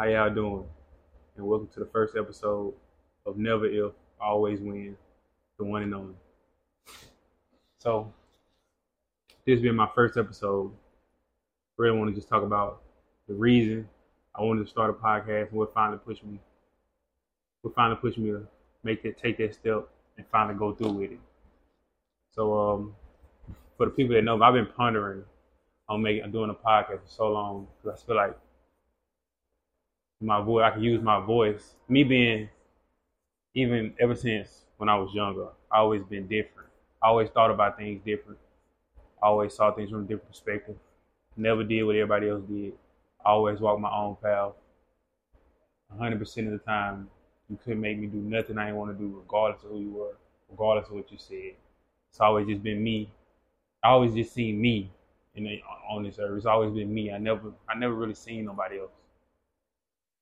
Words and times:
How 0.00 0.06
y'all 0.06 0.34
doing? 0.34 0.64
And 1.36 1.46
welcome 1.46 1.68
to 1.74 1.80
the 1.80 1.84
first 1.84 2.16
episode 2.16 2.72
of 3.26 3.36
Never 3.36 3.66
If, 3.66 3.92
Always 4.18 4.58
When, 4.58 4.96
the 5.58 5.64
one 5.64 5.82
and 5.82 5.94
only. 5.94 6.14
So, 7.80 8.10
this 9.44 9.60
being 9.60 9.74
my 9.74 9.90
first 9.94 10.16
episode, 10.16 10.72
really 11.76 11.98
want 11.98 12.08
to 12.08 12.14
just 12.18 12.30
talk 12.30 12.42
about 12.42 12.80
the 13.28 13.34
reason 13.34 13.86
I 14.34 14.40
wanted 14.40 14.64
to 14.64 14.70
start 14.70 14.88
a 14.88 14.94
podcast 14.94 15.48
and 15.48 15.58
what 15.58 15.74
finally 15.74 15.98
pushed 15.98 16.24
me, 16.24 16.38
what 17.60 17.74
finally 17.74 17.98
pushed 18.00 18.16
me 18.16 18.30
to 18.30 18.46
make 18.82 19.02
that, 19.02 19.18
take 19.18 19.36
that 19.36 19.52
step 19.52 19.86
and 20.16 20.24
finally 20.32 20.58
go 20.58 20.72
through 20.72 20.92
with 20.92 21.10
it. 21.10 21.20
So, 22.30 22.58
um, 22.58 22.94
for 23.76 23.84
the 23.84 23.92
people 23.92 24.14
that 24.14 24.22
know 24.22 24.42
I've 24.42 24.54
been 24.54 24.64
pondering 24.64 25.24
on 25.90 26.00
making, 26.00 26.30
doing 26.30 26.48
a 26.48 26.54
podcast 26.54 27.02
for 27.02 27.10
so 27.10 27.28
long 27.30 27.66
because 27.82 28.00
I 28.02 28.06
feel 28.06 28.16
like 28.16 28.38
my 30.20 30.42
voice, 30.42 30.64
I 30.66 30.70
can 30.70 30.82
use 30.82 31.02
my 31.02 31.24
voice. 31.24 31.74
Me 31.88 32.04
being, 32.04 32.48
even 33.54 33.94
ever 33.98 34.14
since 34.14 34.64
when 34.76 34.88
I 34.88 34.96
was 34.96 35.12
younger, 35.14 35.48
I 35.72 35.78
always 35.78 36.02
been 36.04 36.26
different. 36.26 36.68
I 37.02 37.08
always 37.08 37.30
thought 37.30 37.50
about 37.50 37.78
things 37.78 38.02
different. 38.04 38.38
I 39.22 39.26
always 39.26 39.54
saw 39.54 39.72
things 39.72 39.90
from 39.90 40.00
a 40.00 40.02
different 40.02 40.28
perspective. 40.28 40.76
Never 41.36 41.64
did 41.64 41.82
what 41.84 41.96
everybody 41.96 42.28
else 42.28 42.42
did. 42.48 42.72
I 43.24 43.30
always 43.30 43.60
walked 43.60 43.80
my 43.80 43.90
own 43.90 44.16
path. 44.22 44.52
100% 45.98 46.46
of 46.46 46.52
the 46.52 46.58
time, 46.58 47.08
you 47.48 47.58
couldn't 47.62 47.80
make 47.80 47.98
me 47.98 48.06
do 48.06 48.18
nothing 48.18 48.58
I 48.58 48.66
didn't 48.66 48.78
want 48.78 48.96
to 48.96 49.02
do, 49.02 49.16
regardless 49.16 49.64
of 49.64 49.70
who 49.70 49.80
you 49.80 49.90
were, 49.90 50.16
regardless 50.50 50.88
of 50.88 50.94
what 50.94 51.10
you 51.10 51.18
said. 51.18 51.54
It's 52.10 52.20
always 52.20 52.46
just 52.46 52.62
been 52.62 52.82
me. 52.82 53.10
I 53.82 53.88
always 53.88 54.14
just 54.14 54.32
seen 54.34 54.60
me 54.60 54.90
in 55.34 55.44
the, 55.44 55.60
on 55.88 56.04
this 56.04 56.18
earth. 56.18 56.36
It's 56.36 56.46
always 56.46 56.72
been 56.72 56.92
me. 56.92 57.12
I 57.12 57.18
never, 57.18 57.52
I 57.68 57.78
never 57.78 57.94
really 57.94 58.14
seen 58.14 58.44
nobody 58.44 58.78
else. 58.78 58.90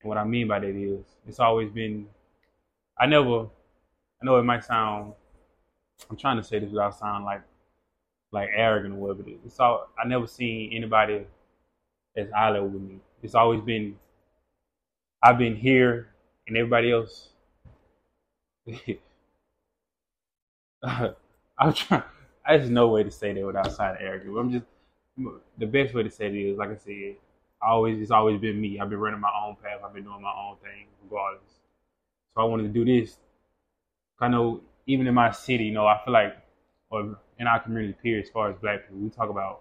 And 0.01 0.09
what 0.09 0.19
I 0.19 0.25
mean 0.25 0.48
by 0.48 0.61
that 0.61 0.69
is, 0.69 1.05
it's 1.27 1.41
always 1.41 1.70
been, 1.70 2.07
I 2.99 3.07
never, 3.07 3.43
I 3.43 4.24
know 4.24 4.38
it 4.38 4.45
might 4.45 4.65
sound, 4.65 5.13
I'm 6.09 6.16
trying 6.16 6.37
to 6.37 6.45
say 6.45 6.59
this 6.59 6.71
without 6.71 6.96
sounding 6.99 7.24
like, 7.24 7.43
like 8.30 8.51
arrogant 8.55 8.95
or 8.95 8.99
whatever 8.99 9.29
it 9.29 9.32
is. 9.32 9.38
It's 9.46 9.60
all, 9.60 9.88
I 10.02 10.07
never 10.07 10.27
seen 10.27 10.73
anybody 10.73 11.27
as 12.16 12.29
eye 12.37 12.51
level 12.51 12.68
with 12.68 12.82
me. 12.82 13.01
It's 13.23 13.35
always 13.35 13.60
been, 13.60 13.96
I've 15.23 15.38
been 15.38 15.57
here 15.57 16.09
and 16.46 16.57
everybody 16.57 16.93
else. 16.93 17.30
I'm 20.83 21.73
trying, 21.73 22.02
I 22.46 22.59
just 22.59 22.71
no 22.71 22.88
way 22.88 23.02
to 23.02 23.10
say 23.10 23.33
that 23.33 23.45
without 23.45 23.73
sounding 23.73 24.02
arrogant. 24.02 24.33
But 24.33 24.40
I'm 24.40 24.52
just, 24.52 24.66
the 25.59 25.66
best 25.66 25.95
way 25.95 26.05
to 26.05 26.10
say 26.10 26.27
it 26.27 26.35
is, 26.35 26.57
like 26.57 26.71
I 26.71 26.77
said, 26.77 27.16
Always 27.60 28.01
it's 28.01 28.10
always 28.10 28.40
been 28.40 28.60
me. 28.60 28.78
I've 28.78 28.90
been 28.90 29.01
running 29.01 29.20
my 29.20 29.32
own 29.45 29.56
path. 29.56 29.80
I've 29.84 29.95
been 29.95 30.04
doing 30.04 30.23
my 30.23 30.32
own 30.32 30.56
thing, 30.62 30.87
regardless. 31.02 31.51
So 32.34 32.40
I 32.40 32.45
wanted 32.45 32.62
to 32.65 32.68
do 32.68 32.84
this. 32.84 33.18
I 34.20 34.28
know 34.28 34.60
even 34.87 35.06
in 35.06 35.15
my 35.15 35.30
city, 35.30 35.65
you 35.65 35.73
know, 35.73 35.87
I 35.87 36.00
feel 36.04 36.12
like, 36.12 36.37
or 36.90 37.18
in 37.38 37.46
our 37.46 37.60
community, 37.60 37.95
period, 38.02 38.24
as 38.24 38.30
far 38.30 38.50
as 38.50 38.56
black 38.60 38.87
people, 38.87 39.02
we 39.02 39.10
talk 39.10 39.28
about 39.28 39.60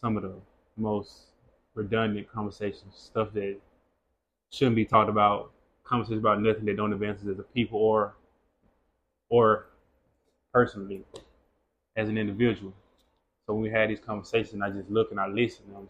some 0.00 0.16
of 0.16 0.22
the 0.22 0.34
most 0.76 1.26
redundant 1.74 2.30
conversations, 2.30 2.94
stuff 2.96 3.32
that 3.34 3.56
shouldn't 4.50 4.76
be 4.76 4.84
talked 4.84 5.08
about, 5.08 5.52
conversations 5.84 6.20
about 6.20 6.40
nothing 6.42 6.64
that 6.66 6.76
don't 6.76 6.92
advance 6.92 7.22
us 7.22 7.28
as 7.28 7.38
a 7.38 7.42
people 7.42 7.78
or, 7.78 8.14
or 9.28 9.66
personally, 10.52 11.04
as 11.96 12.08
an 12.08 12.18
individual. 12.18 12.72
So 13.46 13.54
when 13.54 13.62
we 13.62 13.70
had 13.70 13.90
these 13.90 14.00
conversations, 14.00 14.62
I 14.62 14.70
just 14.70 14.90
look 14.90 15.10
and 15.10 15.20
I 15.20 15.26
listen. 15.26 15.64
And 15.74 15.88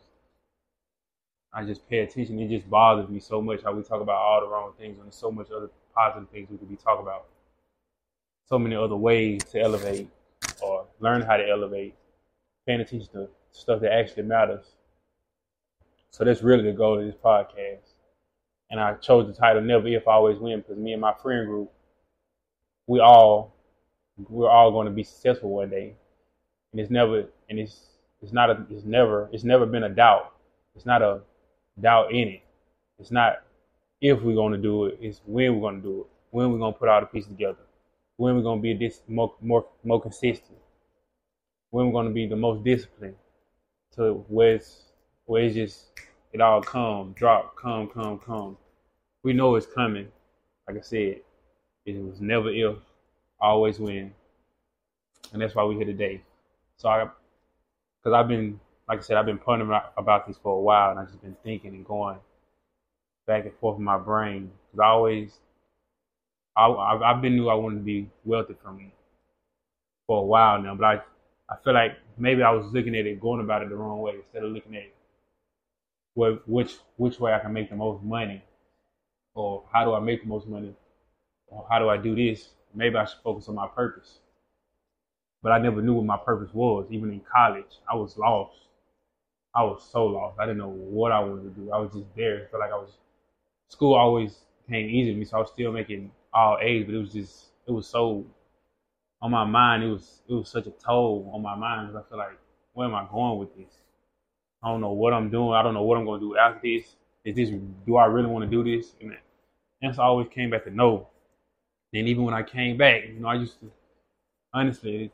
I 1.53 1.65
just 1.65 1.89
pay 1.89 1.99
attention. 1.99 2.39
It 2.39 2.49
just 2.49 2.71
bothers 2.71 3.09
me 3.09 3.19
so 3.19 3.43
much 3.43 3.63
how 3.63 3.73
we 3.73 3.83
talk 3.83 4.01
about 4.01 4.17
all 4.17 4.41
the 4.41 4.47
wrong 4.47 4.73
things 4.79 4.97
when 4.97 5.07
there's 5.07 5.17
so 5.17 5.31
much 5.31 5.49
other 5.51 5.71
positive 5.95 6.29
things 6.31 6.49
we 6.51 6.59
could 6.59 6.69
be 6.69 6.77
talking 6.77 7.03
about. 7.03 7.27
So 8.49 8.59
many 8.59 8.77
other 8.77 8.97
ways 8.97 9.43
to 9.51 9.61
elevate 9.61 10.09
or 10.63 10.87
learn 11.01 11.23
how 11.23 11.37
to 11.37 11.49
elevate, 11.49 11.95
paying 12.67 12.81
attention 12.81 13.09
to 13.13 13.29
stuff 13.53 13.81
that 13.81 13.93
actually 13.93 14.25
matters. 14.25 14.65
So 16.11 16.25
that's 16.25 16.43
really 16.43 16.65
the 16.65 16.73
goal 16.73 16.99
of 16.99 17.05
this 17.05 17.15
podcast. 17.15 17.95
And 18.71 18.81
I 18.81 18.95
chose 18.95 19.27
the 19.27 19.33
title 19.33 19.63
Never 19.63 19.89
If 19.89 20.07
Always 20.07 20.39
When 20.39 20.61
because 20.61 20.77
me 20.77 20.93
and 20.93 21.01
my 21.01 21.15
friend 21.15 21.47
group, 21.47 21.73
we 22.87 23.01
all 23.01 23.55
we're 24.29 24.51
all 24.51 24.71
going 24.71 24.87
to 24.87 24.93
be 24.93 25.03
successful 25.03 25.51
one 25.51 25.71
day. 25.71 25.95
And 26.73 26.81
it's 26.81 26.91
never 26.91 27.25
and 27.49 27.59
it's 27.59 27.87
it's 28.23 28.33
not 28.33 28.51
a 28.51 28.65
it's 28.71 28.85
never 28.85 29.29
it's 29.33 29.45
never 29.45 29.67
been 29.67 29.85
a 29.85 29.89
doubt. 29.89 30.35
It's 30.77 30.87
not 30.87 31.03
a 31.03 31.21
doubt 31.81 32.13
in 32.13 32.29
it. 32.29 32.43
It's 32.99 33.11
not 33.11 33.43
if 34.01 34.23
we're 34.23 34.35
going 34.35 34.53
to 34.53 34.59
do 34.59 34.87
it, 34.87 34.99
it's 35.01 35.21
when 35.27 35.55
we're 35.55 35.61
going 35.61 35.83
to 35.83 35.89
do 35.89 36.01
it. 36.01 36.07
When 36.31 36.53
we're 36.53 36.59
going 36.59 36.73
to 36.73 36.79
put 36.79 36.89
all 36.89 37.01
the 37.01 37.07
pieces 37.07 37.29
together. 37.29 37.59
When 38.17 38.37
we're 38.37 38.43
going 38.43 38.59
to 38.59 38.63
be 38.63 38.75
this 38.75 39.03
more, 39.09 39.35
more, 39.41 39.67
more 39.85 40.01
consistent. 40.01 40.59
When 41.71 41.87
we're 41.87 41.93
going 41.93 42.07
to 42.07 42.13
be 42.13 42.27
the 42.27 42.37
most 42.37 42.65
disciplined. 42.65 43.17
To 43.97 44.25
where 44.29 44.55
it's, 44.55 44.85
where 45.27 45.43
it's 45.43 45.55
just, 45.55 45.87
it 46.33 46.41
all 46.41 46.63
come, 46.63 47.13
drop, 47.13 47.57
come, 47.57 47.89
come, 47.89 48.19
come. 48.19 48.57
We 49.23 49.33
know 49.33 49.57
it's 49.57 49.67
coming. 49.67 50.09
Like 50.69 50.79
I 50.79 50.81
said, 50.81 51.21
it 51.85 52.03
was 52.03 52.21
never 52.21 52.51
if, 52.51 52.77
always 53.41 53.79
when. 53.79 54.13
And 55.33 55.43
that's 55.43 55.55
why 55.55 55.65
we're 55.65 55.75
here 55.75 55.87
today. 55.87 56.23
So 56.77 56.89
I, 56.89 57.09
because 58.03 58.17
I've 58.17 58.29
been 58.29 58.61
like 58.91 58.99
I 58.99 59.03
said, 59.03 59.17
I've 59.17 59.27
been 59.27 59.39
pondering 59.39 59.81
about 59.97 60.27
this 60.27 60.37
for 60.43 60.57
a 60.57 60.61
while, 60.61 60.91
and 60.91 60.99
I've 60.99 61.07
just 61.07 61.23
been 61.23 61.37
thinking 61.45 61.71
and 61.75 61.87
going 61.87 62.17
back 63.25 63.45
and 63.45 63.55
forth 63.61 63.79
in 63.79 63.85
my 63.85 63.97
brain. 63.97 64.51
Because 64.73 64.85
I 64.85 64.89
always, 64.89 65.31
I, 66.57 66.67
I've 66.67 67.23
been 67.23 67.37
knew 67.37 67.49
I 67.49 67.55
wanted 67.55 67.77
to 67.77 67.83
be 67.83 68.11
wealthy 68.25 68.57
from 68.61 68.81
for 70.09 70.25
a 70.25 70.27
while 70.27 70.61
now, 70.61 70.75
but 70.75 70.85
I, 70.85 70.95
I 71.49 71.57
feel 71.63 71.73
like 71.73 71.93
maybe 72.19 72.43
I 72.43 72.51
was 72.51 72.67
looking 72.73 72.97
at 72.97 73.07
it, 73.07 73.21
going 73.21 73.41
about 73.41 73.63
it 73.63 73.69
the 73.69 73.77
wrong 73.77 74.01
way 74.01 74.15
instead 74.17 74.43
of 74.43 74.51
looking 74.51 74.75
at 74.75 74.93
what, 76.15 76.49
which 76.49 76.79
which 76.97 77.21
way 77.21 77.33
I 77.33 77.39
can 77.39 77.53
make 77.53 77.71
the 77.71 77.77
most 77.77 78.03
money, 78.03 78.43
or 79.37 79.63
how 79.73 79.85
do 79.85 79.95
I 79.95 80.01
make 80.01 80.23
the 80.23 80.29
most 80.29 80.49
money, 80.49 80.75
or 81.47 81.65
how 81.71 81.79
do 81.79 81.89
I 81.89 81.97
do 81.97 82.17
this. 82.17 82.49
Maybe 82.75 82.97
I 82.97 83.05
should 83.05 83.21
focus 83.23 83.49
on 83.49 83.55
my 83.55 83.69
purpose. 83.69 84.19
But 85.45 85.53
I 85.53 85.59
never 85.61 85.81
knew 85.81 85.95
what 85.95 86.07
my 86.07 86.17
purpose 86.17 86.53
was. 86.53 86.87
Even 86.91 87.13
in 87.13 87.21
college, 87.33 87.79
I 87.89 87.95
was 87.95 88.19
lost. 88.19 88.57
I 89.55 89.63
was 89.65 89.89
so 89.91 90.07
lost. 90.07 90.39
I 90.39 90.45
didn't 90.45 90.59
know 90.59 90.69
what 90.69 91.13
I 91.13 91.21
wanted 91.21 91.55
to 91.55 91.61
do. 91.61 91.73
I 91.73 91.79
was 91.79 91.93
just 91.93 92.07
there. 92.17 92.47
I 92.47 92.51
felt 92.51 92.61
like 92.61 92.73
I 92.73 92.77
was 92.77 92.93
school 93.69 93.95
always 93.95 94.39
came 94.69 94.89
easy 94.89 95.13
to 95.13 95.19
me, 95.19 95.25
so 95.25 95.39
I 95.39 95.41
was 95.41 95.51
still 95.51 95.73
making 95.73 96.11
all 96.33 96.59
A's, 96.61 96.85
but 96.85 96.95
it 96.95 96.99
was 96.99 97.13
just 97.13 97.47
it 97.67 97.73
was 97.73 97.89
so 97.89 98.25
on 99.23 99.31
my 99.31 99.45
mind. 99.45 99.83
It 99.83 99.89
was 99.89 100.23
it 100.29 100.35
was 100.35 100.49
such 100.49 100.67
a 100.67 100.71
toll 100.71 101.31
on 101.35 101.43
my 101.43 101.55
mind 101.55 101.97
I 101.97 102.03
feel 102.09 102.19
like 102.19 102.39
where 102.73 102.87
am 102.87 102.95
I 102.95 103.07
going 103.11 103.39
with 103.39 103.57
this? 103.57 103.73
I 104.63 104.69
don't 104.69 104.81
know 104.81 104.93
what 104.93 105.13
I'm 105.13 105.31
doing. 105.31 105.55
I 105.55 105.63
don't 105.63 105.75
know 105.75 105.83
what 105.83 105.99
I'm 105.99 106.05
going 106.05 106.21
to 106.21 106.27
do 106.27 106.37
after 106.37 106.61
this. 106.63 106.97
Is 107.25 107.35
this 107.35 107.51
do 107.87 107.97
I 107.97 108.07
really 108.07 108.29
want 108.29 108.49
to 108.49 108.51
do 108.51 108.65
this? 108.65 108.95
And 109.01 109.17
answer 109.83 110.03
always 110.03 110.29
came 110.29 110.51
back 110.51 110.65
to 110.65 110.71
no. 110.71 111.09
And 111.93 112.07
even 112.07 112.25
when 112.25 112.35
I 112.35 112.43
came 112.43 112.77
back, 112.77 113.03
you 113.09 113.21
know, 113.21 113.29
I 113.29 113.35
used 113.35 113.59
to 113.61 113.71
honestly 114.55 115.11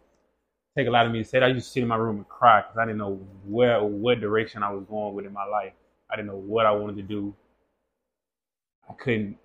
take 0.76 0.86
a 0.86 0.90
lot 0.90 1.06
of 1.06 1.12
me 1.12 1.22
to 1.22 1.28
say 1.28 1.40
that. 1.40 1.46
I 1.46 1.48
used 1.48 1.66
to 1.66 1.72
sit 1.72 1.82
in 1.82 1.88
my 1.88 1.96
room 1.96 2.16
and 2.16 2.28
cry 2.28 2.60
because 2.60 2.76
I 2.78 2.84
didn't 2.84 2.98
know 2.98 3.14
where 3.44 3.82
what 3.82 4.20
direction 4.20 4.62
I 4.62 4.70
was 4.70 4.84
going 4.84 5.14
with 5.14 5.24
in 5.24 5.32
my 5.32 5.44
life. 5.44 5.72
I 6.10 6.16
didn't 6.16 6.28
know 6.28 6.36
what 6.36 6.66
I 6.66 6.72
wanted 6.72 6.96
to 6.96 7.02
do. 7.02 7.34
I 8.88 8.92
couldn't 8.92 9.38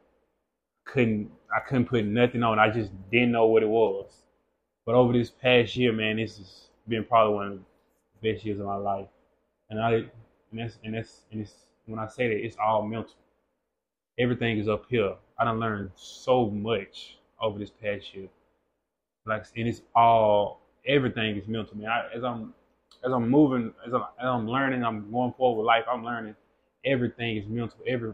couldn't 0.86 1.32
I 1.56 1.60
couldn't 1.62 1.86
put 1.86 2.06
nothing 2.06 2.44
on. 2.44 2.60
I 2.60 2.70
just 2.70 2.92
didn't 3.10 3.32
know 3.32 3.48
what 3.48 3.64
it 3.64 3.70
was. 3.70 4.12
But 4.86 4.96
over 4.96 5.14
this 5.14 5.30
past 5.30 5.76
year, 5.76 5.94
man, 5.94 6.18
this 6.18 6.38
has 6.38 6.68
been 6.88 7.06
probably 7.06 7.36
one 7.36 7.48
of 7.48 7.60
the 8.22 8.34
best 8.34 8.46
years 8.46 8.60
of 8.60 8.66
my 8.66 8.76
life. 8.76 9.08
And 9.70 9.80
I 9.80 9.94
and 9.94 10.60
that's 10.60 10.78
and 10.84 10.94
that's 10.94 11.22
and 11.32 11.42
it's 11.42 11.54
when 11.86 12.00
I 12.00 12.08
say 12.08 12.28
that 12.28 12.46
it's 12.46 12.58
all 12.58 12.84
mental. 12.84 13.16
Everything 14.20 14.58
is 14.58 14.68
up 14.68 14.84
here. 14.90 15.16
I 15.40 15.46
done 15.46 15.60
learned 15.60 15.92
so 15.96 16.48
much 16.50 17.18
over 17.42 17.58
this 17.58 17.72
past 17.72 18.14
year. 18.14 18.28
Like 19.26 19.46
and 19.56 19.68
it's 19.68 19.82
all 19.96 20.62
everything 20.88 21.38
is 21.38 21.48
mental, 21.48 21.78
man. 21.78 21.90
I, 21.90 22.16
as 22.16 22.24
I'm 22.24 22.54
as 23.04 23.12
I'm 23.12 23.30
moving, 23.30 23.74
as 23.86 23.94
I'm, 23.94 24.02
as 24.02 24.26
I'm 24.26 24.48
learning, 24.48 24.84
I'm 24.84 25.12
going 25.12 25.34
forward 25.34 25.62
with 25.62 25.68
life. 25.68 25.86
I'm 25.92 26.04
learning 26.04 26.36
everything 26.86 27.38
is 27.38 27.48
mental. 27.48 27.80
Every 27.88 28.14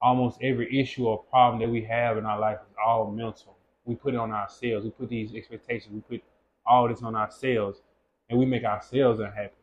almost 0.00 0.38
every 0.42 0.80
issue 0.80 1.06
or 1.06 1.22
problem 1.24 1.60
that 1.60 1.68
we 1.68 1.84
have 1.84 2.18
in 2.18 2.24
our 2.24 2.38
life 2.38 2.58
is 2.68 2.74
all 2.84 3.10
mental. 3.10 3.56
We 3.84 3.94
put 3.94 4.14
it 4.14 4.20
on 4.20 4.32
ourselves. 4.32 4.84
We 4.84 4.90
put 4.90 5.08
these 5.08 5.34
expectations. 5.34 5.92
We 5.92 6.18
put 6.18 6.24
all 6.66 6.88
this 6.88 7.02
on 7.02 7.16
ourselves, 7.16 7.82
and 8.28 8.38
we 8.38 8.44
make 8.46 8.64
ourselves 8.64 9.20
unhappy. 9.20 9.54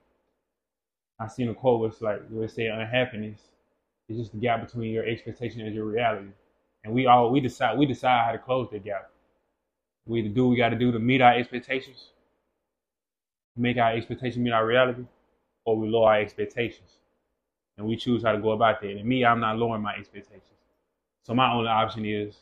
I 1.20 1.28
seen 1.28 1.50
a 1.50 1.54
quote 1.54 1.80
where 1.80 1.90
it's 1.90 2.02
like 2.02 2.28
where 2.30 2.46
it 2.46 2.52
say 2.52 2.68
unhappiness 2.68 3.40
is 4.10 4.18
just 4.18 4.32
the 4.34 4.40
gap 4.40 4.66
between 4.66 4.92
your 4.92 5.06
expectation 5.06 5.62
and 5.62 5.74
your 5.74 5.86
reality, 5.86 6.30
and 6.84 6.94
we 6.94 7.06
all 7.06 7.32
we 7.32 7.40
decide 7.40 7.78
we 7.78 7.86
decide 7.86 8.26
how 8.26 8.32
to 8.32 8.38
close 8.38 8.68
that 8.72 8.84
gap. 8.84 9.10
We 10.06 10.20
either 10.20 10.30
do 10.30 10.46
what 10.46 10.52
we 10.52 10.58
got 10.58 10.70
to 10.70 10.78
do 10.78 10.92
to 10.92 11.00
meet 11.00 11.22
our 11.22 11.34
expectations, 11.34 12.12
make 13.58 13.78
our 13.78 13.94
expectations 13.94 14.38
meet 14.44 14.52
our 14.54 14.66
reality, 14.66 15.06
or 15.66 15.78
we 15.78 15.90
lower 15.90 16.10
our 16.12 16.22
expectations. 16.22 16.92
and 17.78 17.88
we 17.88 17.96
choose 17.96 18.24
how 18.24 18.32
to 18.34 18.40
go 18.40 18.52
about 18.52 18.82
that. 18.82 18.92
And 18.92 19.06
me, 19.06 19.26
I'm 19.26 19.40
not 19.40 19.58
lowering 19.58 19.82
my 19.84 19.96
expectations. 19.96 20.44
So 21.24 21.34
my 21.34 21.52
only 21.52 21.70
option 21.70 22.06
is 22.06 22.36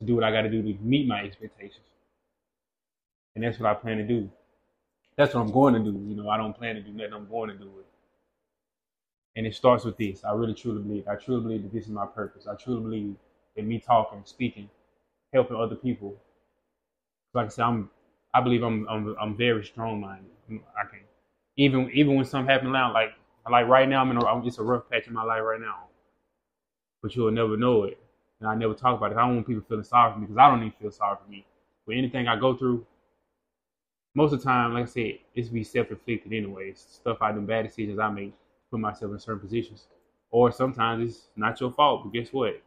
to 0.00 0.06
do 0.06 0.14
what 0.16 0.24
I 0.24 0.32
got 0.32 0.42
to 0.42 0.50
do 0.50 0.62
to 0.62 0.78
meet 0.82 1.06
my 1.08 1.22
expectations, 1.22 1.86
and 3.34 3.44
that's 3.44 3.58
what 3.58 3.70
I 3.70 3.74
plan 3.74 3.98
to 3.98 4.04
do. 4.06 4.30
That's 5.16 5.34
what 5.34 5.42
I'm 5.42 5.52
going 5.52 5.74
to 5.74 5.80
do. 5.80 5.98
You 6.08 6.16
know, 6.16 6.30
I 6.30 6.36
don't 6.38 6.56
plan 6.56 6.76
to 6.76 6.82
do 6.82 6.92
nothing. 6.92 7.14
I'm 7.14 7.28
going 7.28 7.50
to 7.50 7.56
do 7.56 7.70
it. 7.80 7.86
And 9.36 9.46
it 9.46 9.54
starts 9.54 9.84
with 9.84 9.96
this. 9.96 10.24
I 10.24 10.32
really 10.32 10.54
truly 10.54 10.82
believe. 10.82 11.08
I 11.08 11.16
truly 11.16 11.42
believe 11.42 11.62
that 11.64 11.72
this 11.72 11.84
is 11.84 11.90
my 11.90 12.06
purpose. 12.06 12.46
I 12.46 12.54
truly 12.56 12.82
believe 12.82 13.16
that 13.56 13.64
me 13.64 13.78
talking, 13.80 14.22
speaking, 14.24 14.70
helping 15.32 15.56
other 15.56 15.76
people. 15.76 16.16
Like 17.38 17.46
I 17.46 17.50
said, 17.50 17.64
I'm. 17.64 17.90
I 18.34 18.40
believe 18.42 18.62
I'm. 18.62 18.86
I'm. 18.88 19.16
I'm 19.20 19.36
very 19.36 19.64
strong 19.64 20.00
minded. 20.00 20.30
I 20.50 20.84
can, 20.90 21.00
even 21.56 21.90
even 21.94 22.16
when 22.16 22.24
something 22.24 22.50
happens 22.50 22.72
now, 22.72 22.92
like 22.92 23.10
like 23.50 23.66
right 23.68 23.88
now, 23.88 24.02
I'm 24.02 24.10
in 24.10 24.18
a. 24.18 24.46
It's 24.46 24.58
a 24.58 24.62
rough 24.62 24.90
patch 24.90 25.06
in 25.06 25.14
my 25.14 25.24
life 25.24 25.42
right 25.42 25.60
now. 25.60 25.84
But 27.02 27.16
you'll 27.16 27.30
never 27.32 27.56
know 27.56 27.84
it, 27.84 27.98
and 28.40 28.48
I 28.48 28.54
never 28.54 28.74
talk 28.74 28.96
about 28.98 29.12
it. 29.12 29.18
I 29.18 29.22
don't 29.26 29.36
want 29.36 29.46
people 29.48 29.64
feeling 29.68 29.84
sorry 29.84 30.12
for 30.12 30.18
me 30.20 30.26
because 30.26 30.38
I 30.38 30.48
don't 30.50 30.60
even 30.60 30.72
feel 30.80 30.90
sorry 30.92 31.16
for 31.24 31.30
me. 31.30 31.46
But 31.86 31.96
anything 31.96 32.28
I 32.28 32.36
go 32.36 32.56
through, 32.56 32.86
most 34.14 34.32
of 34.32 34.40
the 34.40 34.44
time, 34.44 34.74
like 34.74 34.84
I 34.84 34.86
said, 34.86 35.18
it's 35.34 35.48
be 35.48 35.64
self 35.64 35.90
inflicted 35.90 36.32
anyways. 36.32 36.78
Stuff 36.78 37.18
I 37.22 37.32
do, 37.32 37.40
bad 37.40 37.66
decisions 37.66 37.98
I 37.98 38.08
make, 38.10 38.34
put 38.70 38.80
myself 38.80 39.12
in 39.12 39.18
certain 39.18 39.40
positions. 39.40 39.86
Or 40.30 40.50
sometimes 40.52 41.08
it's 41.08 41.28
not 41.36 41.60
your 41.60 41.70
fault, 41.72 42.04
but 42.04 42.12
guess 42.12 42.32
what? 42.32 42.60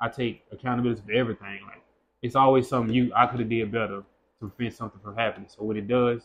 I 0.00 0.08
take 0.08 0.44
accountability 0.52 1.02
for 1.04 1.12
everything. 1.12 1.60
Like 1.66 1.82
it's 2.22 2.36
always 2.36 2.68
something 2.68 2.94
you 2.94 3.12
I 3.14 3.26
could 3.26 3.40
have 3.40 3.48
did 3.48 3.72
better 3.72 4.02
prevent 4.48 4.74
something 4.74 5.00
from 5.00 5.16
happening. 5.16 5.48
So 5.48 5.62
what 5.62 5.76
it 5.76 5.88
does, 5.88 6.22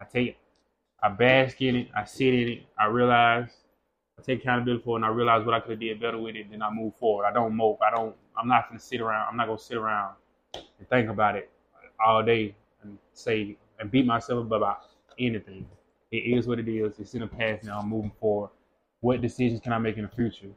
I 0.00 0.04
take 0.04 0.38
I 1.02 1.08
bask 1.08 1.60
in 1.62 1.76
it, 1.76 1.88
I 1.96 2.04
sit 2.04 2.34
in 2.34 2.48
it, 2.48 2.62
I 2.78 2.86
realize 2.86 3.50
I 4.18 4.22
take 4.22 4.40
accountability 4.40 4.82
for 4.82 4.96
it 4.96 5.02
and 5.02 5.04
I 5.04 5.08
realize 5.08 5.44
what 5.46 5.54
I 5.54 5.60
could 5.60 5.70
have 5.70 5.80
did 5.80 6.00
better 6.00 6.18
with 6.18 6.34
it, 6.34 6.50
then 6.50 6.62
I 6.62 6.70
move 6.70 6.96
forward. 6.96 7.26
I 7.26 7.32
don't 7.32 7.54
mope. 7.54 7.80
I 7.82 7.94
don't 7.94 8.14
I'm 8.36 8.48
not 8.48 8.68
gonna 8.68 8.80
sit 8.80 9.00
around 9.00 9.28
I'm 9.30 9.36
not 9.36 9.46
gonna 9.46 9.58
sit 9.58 9.76
around 9.76 10.14
and 10.54 10.88
think 10.88 11.08
about 11.08 11.36
it 11.36 11.50
all 12.04 12.22
day 12.22 12.54
and 12.82 12.98
say 13.12 13.56
and 13.80 13.90
beat 13.90 14.06
myself 14.06 14.46
up 14.46 14.52
about 14.52 14.78
anything. 15.18 15.66
It 16.10 16.38
is 16.38 16.46
what 16.46 16.58
it 16.58 16.68
is. 16.68 16.98
It's 16.98 17.14
in 17.14 17.20
the 17.20 17.26
past 17.26 17.64
now. 17.64 17.80
I'm 17.80 17.88
moving 17.88 18.12
forward. 18.20 18.50
What 19.00 19.20
decisions 19.20 19.60
can 19.60 19.72
I 19.72 19.78
make 19.78 19.96
in 19.96 20.02
the 20.02 20.08
future 20.08 20.48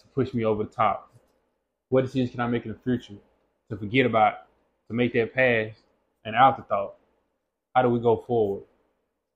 to 0.00 0.06
push 0.14 0.34
me 0.34 0.44
over 0.44 0.64
the 0.64 0.70
top? 0.70 1.12
What 1.88 2.02
decisions 2.04 2.30
can 2.30 2.40
I 2.40 2.46
make 2.46 2.64
in 2.64 2.72
the 2.72 2.78
future 2.78 3.14
to 3.70 3.76
forget 3.76 4.04
about, 4.04 4.46
to 4.88 4.94
make 4.94 5.12
that 5.14 5.34
past 5.34 5.80
an 6.24 6.34
afterthought? 6.34 6.94
How 7.74 7.82
do 7.82 7.88
we 7.88 8.00
go 8.00 8.24
forward? 8.26 8.64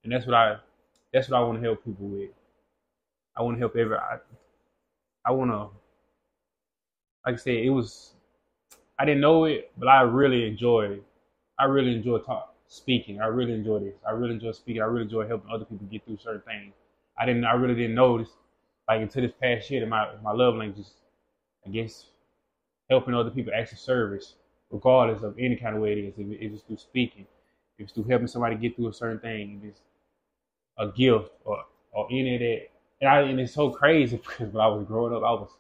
And 0.05 0.13
that's 0.13 0.27
what 0.27 0.35
I, 0.35 0.57
that's 1.13 1.29
what 1.29 1.39
I 1.39 1.45
want 1.45 1.59
to 1.59 1.65
help 1.67 1.85
people 1.85 2.07
with. 2.07 2.31
I 3.37 3.43
want 3.43 3.57
to 3.57 3.61
help 3.61 3.77
every. 3.77 3.97
I, 3.97 4.19
I 5.25 5.31
want 5.33 5.51
to, 5.51 5.69
like 7.25 7.35
I 7.35 7.37
said, 7.37 7.55
it 7.55 7.71
was. 7.71 8.13
I 8.99 9.05
didn't 9.05 9.21
know 9.21 9.45
it, 9.45 9.71
but 9.77 9.89
I 9.89 10.03
really 10.03 10.47
enjoyed. 10.47 11.03
I 11.59 11.65
really 11.65 11.95
enjoy 11.95 12.19
talk, 12.19 12.55
speaking. 12.69 13.21
I 13.21 13.27
really 13.27 13.53
enjoy 13.53 13.81
this. 13.81 13.95
I 14.07 14.13
really 14.13 14.35
enjoy 14.35 14.53
speaking. 14.53 14.81
I 14.83 14.87
really 14.87 15.05
enjoy 15.05 15.27
helping 15.27 15.51
other 15.51 15.65
people 15.65 15.87
get 15.91 16.05
through 16.05 16.19
certain 16.19 16.43
things. 16.43 16.73
I 17.19 17.27
didn't. 17.27 17.45
I 17.45 17.55
really 17.55 17.75
didn't 17.75 17.95
notice, 17.95 18.31
like 18.89 19.03
until 19.03 19.23
this 19.23 19.33
past 19.41 19.71
year, 19.71 19.81
that 19.81 19.87
my 19.89 20.09
my 20.23 20.33
love 20.33 20.55
language, 20.55 20.87
I 21.67 21.71
guess, 21.71 22.07
helping 22.89 23.15
other 23.15 23.31
people 23.31 23.53
access 23.55 23.81
service, 23.81 24.35
regardless 24.71 25.23
of 25.23 25.39
any 25.39 25.57
kind 25.57 25.77
of 25.77 25.83
way 25.83 25.93
it 25.93 25.99
is. 25.99 26.15
If 26.19 26.27
it's 26.29 26.53
just 26.53 26.67
through 26.67 26.77
speaking, 26.79 27.27
if 27.79 27.85
it's 27.85 27.93
through 27.93 28.05
helping 28.05 28.27
somebody 28.29 28.57
get 28.57 28.77
through 28.77 28.89
a 28.89 28.93
certain 28.93 29.21
thing, 29.21 29.61
if 29.63 29.71
it's 29.71 29.81
a 30.79 30.89
gift 30.89 31.31
or 31.45 31.65
or 31.93 32.07
any 32.11 32.35
of 32.35 32.41
that. 32.41 32.69
And, 33.01 33.11
I, 33.11 33.21
and 33.23 33.41
it's 33.41 33.55
so 33.55 33.71
crazy 33.71 34.17
because 34.29 34.53
when 34.53 34.63
I 34.65 34.69
was 34.69 34.87
growing 34.87 35.15
up, 35.15 35.23
I 35.23 35.33
was, 35.33 35.51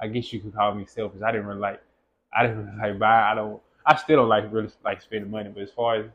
I 0.00 0.08
guess 0.08 0.32
you 0.32 0.40
could 0.40 0.54
call 0.54 0.74
me 0.74 0.84
selfish. 0.86 1.22
I 1.22 1.32
didn't 1.32 1.46
really 1.46 1.60
like, 1.60 1.82
I 2.36 2.42
didn't 2.46 2.66
really 2.78 2.90
like 2.90 2.98
buy. 2.98 3.30
I 3.32 3.34
don't. 3.34 3.60
I 3.88 3.94
still 3.96 4.16
don't 4.16 4.28
like 4.28 4.52
really 4.52 4.70
like 4.84 5.00
spending 5.00 5.30
money. 5.30 5.50
But 5.52 5.62
as 5.62 5.70
far 5.70 5.96
as 5.96 6.06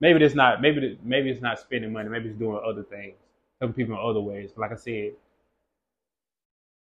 maybe 0.00 0.24
it's 0.24 0.34
not 0.34 0.60
maybe 0.60 0.98
maybe 1.04 1.30
it's 1.30 1.42
not 1.42 1.58
spending 1.58 1.92
money. 1.92 2.08
Maybe 2.08 2.30
it's 2.30 2.38
doing 2.38 2.60
other 2.66 2.82
things, 2.82 3.14
helping 3.60 3.74
people 3.74 3.94
in 3.94 4.10
other 4.10 4.20
ways. 4.20 4.50
But 4.54 4.62
like 4.62 4.72
I 4.72 4.76
said, 4.76 5.12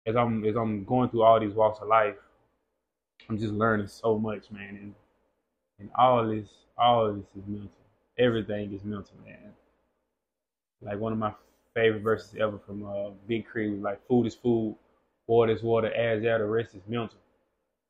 as 0.05 0.15
I'm 0.15 0.45
as 0.45 0.55
I'm 0.55 0.83
going 0.83 1.09
through 1.09 1.23
all 1.23 1.39
these 1.39 1.53
walks 1.53 1.79
of 1.81 1.88
life, 1.88 2.15
I'm 3.31 3.39
just 3.39 3.53
learning 3.53 3.87
so 3.87 4.19
much, 4.19 4.51
man. 4.51 4.77
And 4.81 4.95
and 5.79 5.89
all 5.97 6.27
this 6.27 6.49
all 6.77 7.13
this 7.13 7.23
is 7.37 7.47
mental. 7.47 7.71
Everything 8.19 8.73
is 8.73 8.83
mental, 8.83 9.15
man. 9.25 9.53
Like 10.81 10.99
one 10.99 11.13
of 11.13 11.17
my 11.17 11.33
favorite 11.73 12.01
verses 12.01 12.35
ever 12.37 12.59
from 12.59 12.85
uh, 12.85 13.11
Big 13.29 13.45
K.R.I.T. 13.45 13.71
was 13.71 13.81
like, 13.81 14.05
"Food 14.05 14.27
is 14.27 14.35
food, 14.35 14.75
water 15.27 15.53
is 15.53 15.63
water, 15.63 15.93
as 15.93 16.25
out 16.25 16.39
the 16.39 16.45
rest 16.45 16.75
is 16.75 16.81
mental." 16.89 17.19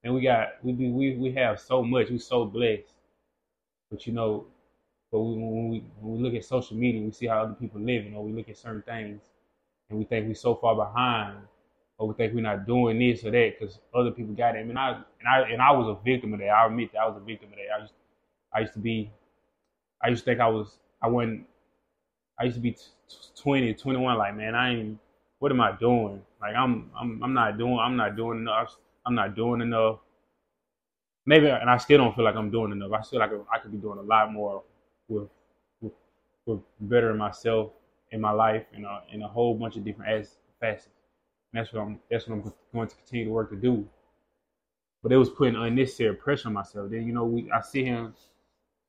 And 0.03 0.13
we 0.13 0.21
got 0.21 0.63
we 0.63 0.73
we 0.73 1.15
we 1.15 1.31
have 1.31 1.59
so 1.59 1.81
much. 1.81 2.11
We're 2.11 2.19
so 2.19 2.45
blessed, 2.45 2.93
but 3.89 4.05
you 4.05 4.13
know, 4.13 4.45
but 5.11 5.21
we, 5.21 5.33
when 5.37 5.69
we 5.69 5.83
when 6.01 6.17
we 6.17 6.23
look 6.23 6.35
at 6.35 6.45
social 6.45 6.77
media, 6.77 7.01
we 7.01 7.09
see 7.09 7.25
how 7.25 7.41
other 7.41 7.55
people 7.55 7.81
living, 7.81 8.13
or 8.13 8.23
we 8.23 8.31
look 8.31 8.47
at 8.49 8.57
certain 8.59 8.83
things, 8.83 9.23
and 9.89 9.97
we 9.97 10.05
think 10.05 10.27
we're 10.27 10.35
so 10.35 10.53
far 10.53 10.75
behind, 10.75 11.39
or 12.01 12.07
we 12.07 12.15
think 12.15 12.33
we're 12.33 12.41
not 12.41 12.65
doing 12.65 12.97
this 12.97 13.23
or 13.23 13.29
that 13.29 13.59
because 13.59 13.77
other 13.93 14.09
people 14.09 14.33
got 14.33 14.55
it. 14.55 14.65
Mean, 14.65 14.75
I 14.75 14.93
and 14.93 15.27
I 15.31 15.41
and 15.51 15.61
I 15.61 15.71
was 15.71 15.87
a 15.87 16.03
victim 16.03 16.33
of 16.33 16.39
that. 16.39 16.49
I 16.49 16.65
admit 16.65 16.91
that 16.93 17.01
I 17.01 17.07
was 17.07 17.15
a 17.21 17.23
victim 17.23 17.49
of 17.49 17.57
that. 17.57 17.77
I 17.77 17.81
used 17.81 17.93
I 18.55 18.59
used 18.61 18.73
to 18.73 18.79
be, 18.79 19.11
I 20.03 20.07
used 20.09 20.23
to 20.25 20.31
think 20.31 20.41
I 20.41 20.47
was 20.47 20.79
I 20.99 21.07
wasn't. 21.07 21.45
I 22.39 22.45
used 22.45 22.55
to 22.55 22.61
be 22.61 22.71
t- 22.71 22.79
20, 23.35 23.75
21, 23.75 24.17
like 24.17 24.35
man, 24.35 24.55
I 24.55 24.73
ain't. 24.73 24.97
What 25.37 25.51
am 25.51 25.61
I 25.61 25.73
doing? 25.73 26.23
Like 26.41 26.55
I'm 26.55 26.89
I'm 26.99 27.21
I'm 27.23 27.33
not 27.35 27.59
doing 27.59 27.77
I'm 27.77 27.95
not 27.95 28.15
doing 28.15 28.39
enough. 28.39 28.75
I'm 29.05 29.13
not 29.13 29.35
doing 29.35 29.61
enough. 29.61 29.99
Maybe, 31.27 31.49
and 31.49 31.69
I 31.69 31.77
still 31.77 31.99
don't 31.99 32.15
feel 32.15 32.25
like 32.25 32.35
I'm 32.35 32.49
doing 32.49 32.71
enough. 32.71 32.93
I 32.93 33.03
feel 33.03 33.19
like 33.19 33.29
I 33.53 33.59
could 33.59 33.71
be 33.71 33.77
doing 33.77 33.99
a 33.99 34.01
lot 34.01 34.33
more 34.33 34.63
with 35.07 35.29
with, 35.81 35.93
with 36.47 36.61
bettering 36.79 37.19
myself 37.19 37.73
in 38.09 38.19
my 38.21 38.31
life 38.31 38.63
in 38.75 38.85
a 38.85 39.01
in 39.13 39.21
a 39.21 39.27
whole 39.27 39.53
bunch 39.53 39.75
of 39.75 39.85
different 39.85 40.27
facets. 40.59 40.89
That's 41.53 41.73
what 41.73 41.81
I'm 41.81 41.99
that's 42.09 42.27
what 42.27 42.35
I'm 42.35 42.53
going 42.73 42.87
to 42.87 42.95
continue 42.95 43.25
to 43.25 43.31
work 43.31 43.49
to 43.51 43.55
do. 43.57 43.87
But 45.03 45.11
it 45.11 45.17
was 45.17 45.29
putting 45.29 45.55
unnecessary 45.55 46.15
pressure 46.15 46.49
on 46.49 46.53
myself. 46.53 46.91
Then 46.91 47.05
you 47.07 47.13
know 47.13 47.25
we 47.25 47.51
I 47.51 47.61
see 47.61 47.85
him. 47.85 48.15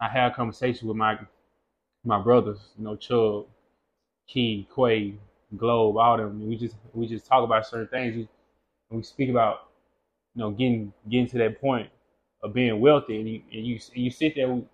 I 0.00 0.08
had 0.08 0.32
a 0.32 0.34
conversation 0.34 0.88
with 0.88 0.96
my 0.96 1.18
my 2.04 2.20
brothers. 2.20 2.60
You 2.78 2.84
know 2.84 2.96
Chubb, 2.96 3.46
Key, 4.28 4.68
Quay, 4.74 5.16
Globe, 5.56 5.96
all 5.98 6.18
them. 6.18 6.48
We 6.48 6.56
just 6.56 6.76
we 6.94 7.08
just 7.08 7.26
talk 7.26 7.44
about 7.44 7.66
certain 7.66 7.88
things. 7.88 8.16
And 8.16 8.28
we 8.90 9.02
speak 9.02 9.30
about 9.30 9.68
you 10.34 10.40
know 10.42 10.50
getting 10.52 10.92
getting 11.10 11.28
to 11.28 11.38
that 11.38 11.60
point 11.60 11.90
of 12.42 12.54
being 12.54 12.80
wealthy, 12.80 13.18
and 13.20 13.28
you 13.28 13.42
and 13.52 13.66
you 13.66 13.80
and 13.94 14.04
you 14.04 14.10
sit 14.10 14.34
there. 14.36 14.50
And 14.50 14.66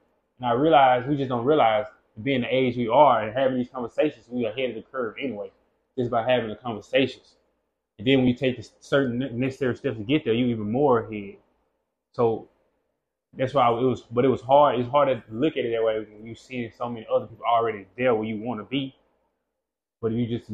I 0.45 0.53
realize 0.53 1.07
we 1.09 1.17
just 1.17 1.31
don't 1.31 1.47
realize 1.47 1.87
being 2.23 2.43
the 2.43 2.55
age 2.55 2.77
we 2.77 2.89
are 2.89 3.23
and 3.23 3.37
having 3.37 3.59
these 3.59 3.71
conversations, 3.71 4.27
we 4.29 4.47
are 4.47 4.53
ahead 4.53 4.71
of 4.71 4.77
the 4.77 4.83
curve 4.83 5.17
anyway, 5.21 5.51
just 5.99 6.11
by 6.11 6.29
having 6.31 6.51
the 6.51 6.57
conversations. 6.57 7.37
And 7.99 8.07
then 8.07 8.19
when 8.19 8.29
you 8.29 8.35
take 8.35 8.57
the 8.57 8.69
certain 8.81 9.19
necessary 9.39 9.75
steps 9.77 9.97
to 9.99 10.05
get 10.05 10.25
there, 10.25 10.35
you 10.35 10.47
even 10.47 10.71
more 10.71 11.01
ahead. 11.01 11.37
So 12.13 12.49
that's 13.37 13.55
why 13.55 13.69
it 13.69 13.83
was, 13.83 14.03
but 14.11 14.25
it 14.25 14.29
was 14.29 14.41
hard. 14.41 14.79
It's 14.79 14.89
hard 14.89 15.09
to 15.09 15.23
look 15.35 15.57
at 15.57 15.65
it 15.65 15.73
that 15.73 15.85
way 15.85 16.01
when 16.01 16.25
you 16.27 16.35
see 16.35 16.71
so 16.77 16.89
many 16.89 17.07
other 17.13 17.27
people 17.27 17.45
already 17.45 17.87
there 17.97 18.15
where 18.15 18.25
you 18.25 18.39
want 18.41 18.61
to 18.61 18.65
be. 18.65 18.95
But 20.01 20.13
you 20.13 20.27
just, 20.27 20.51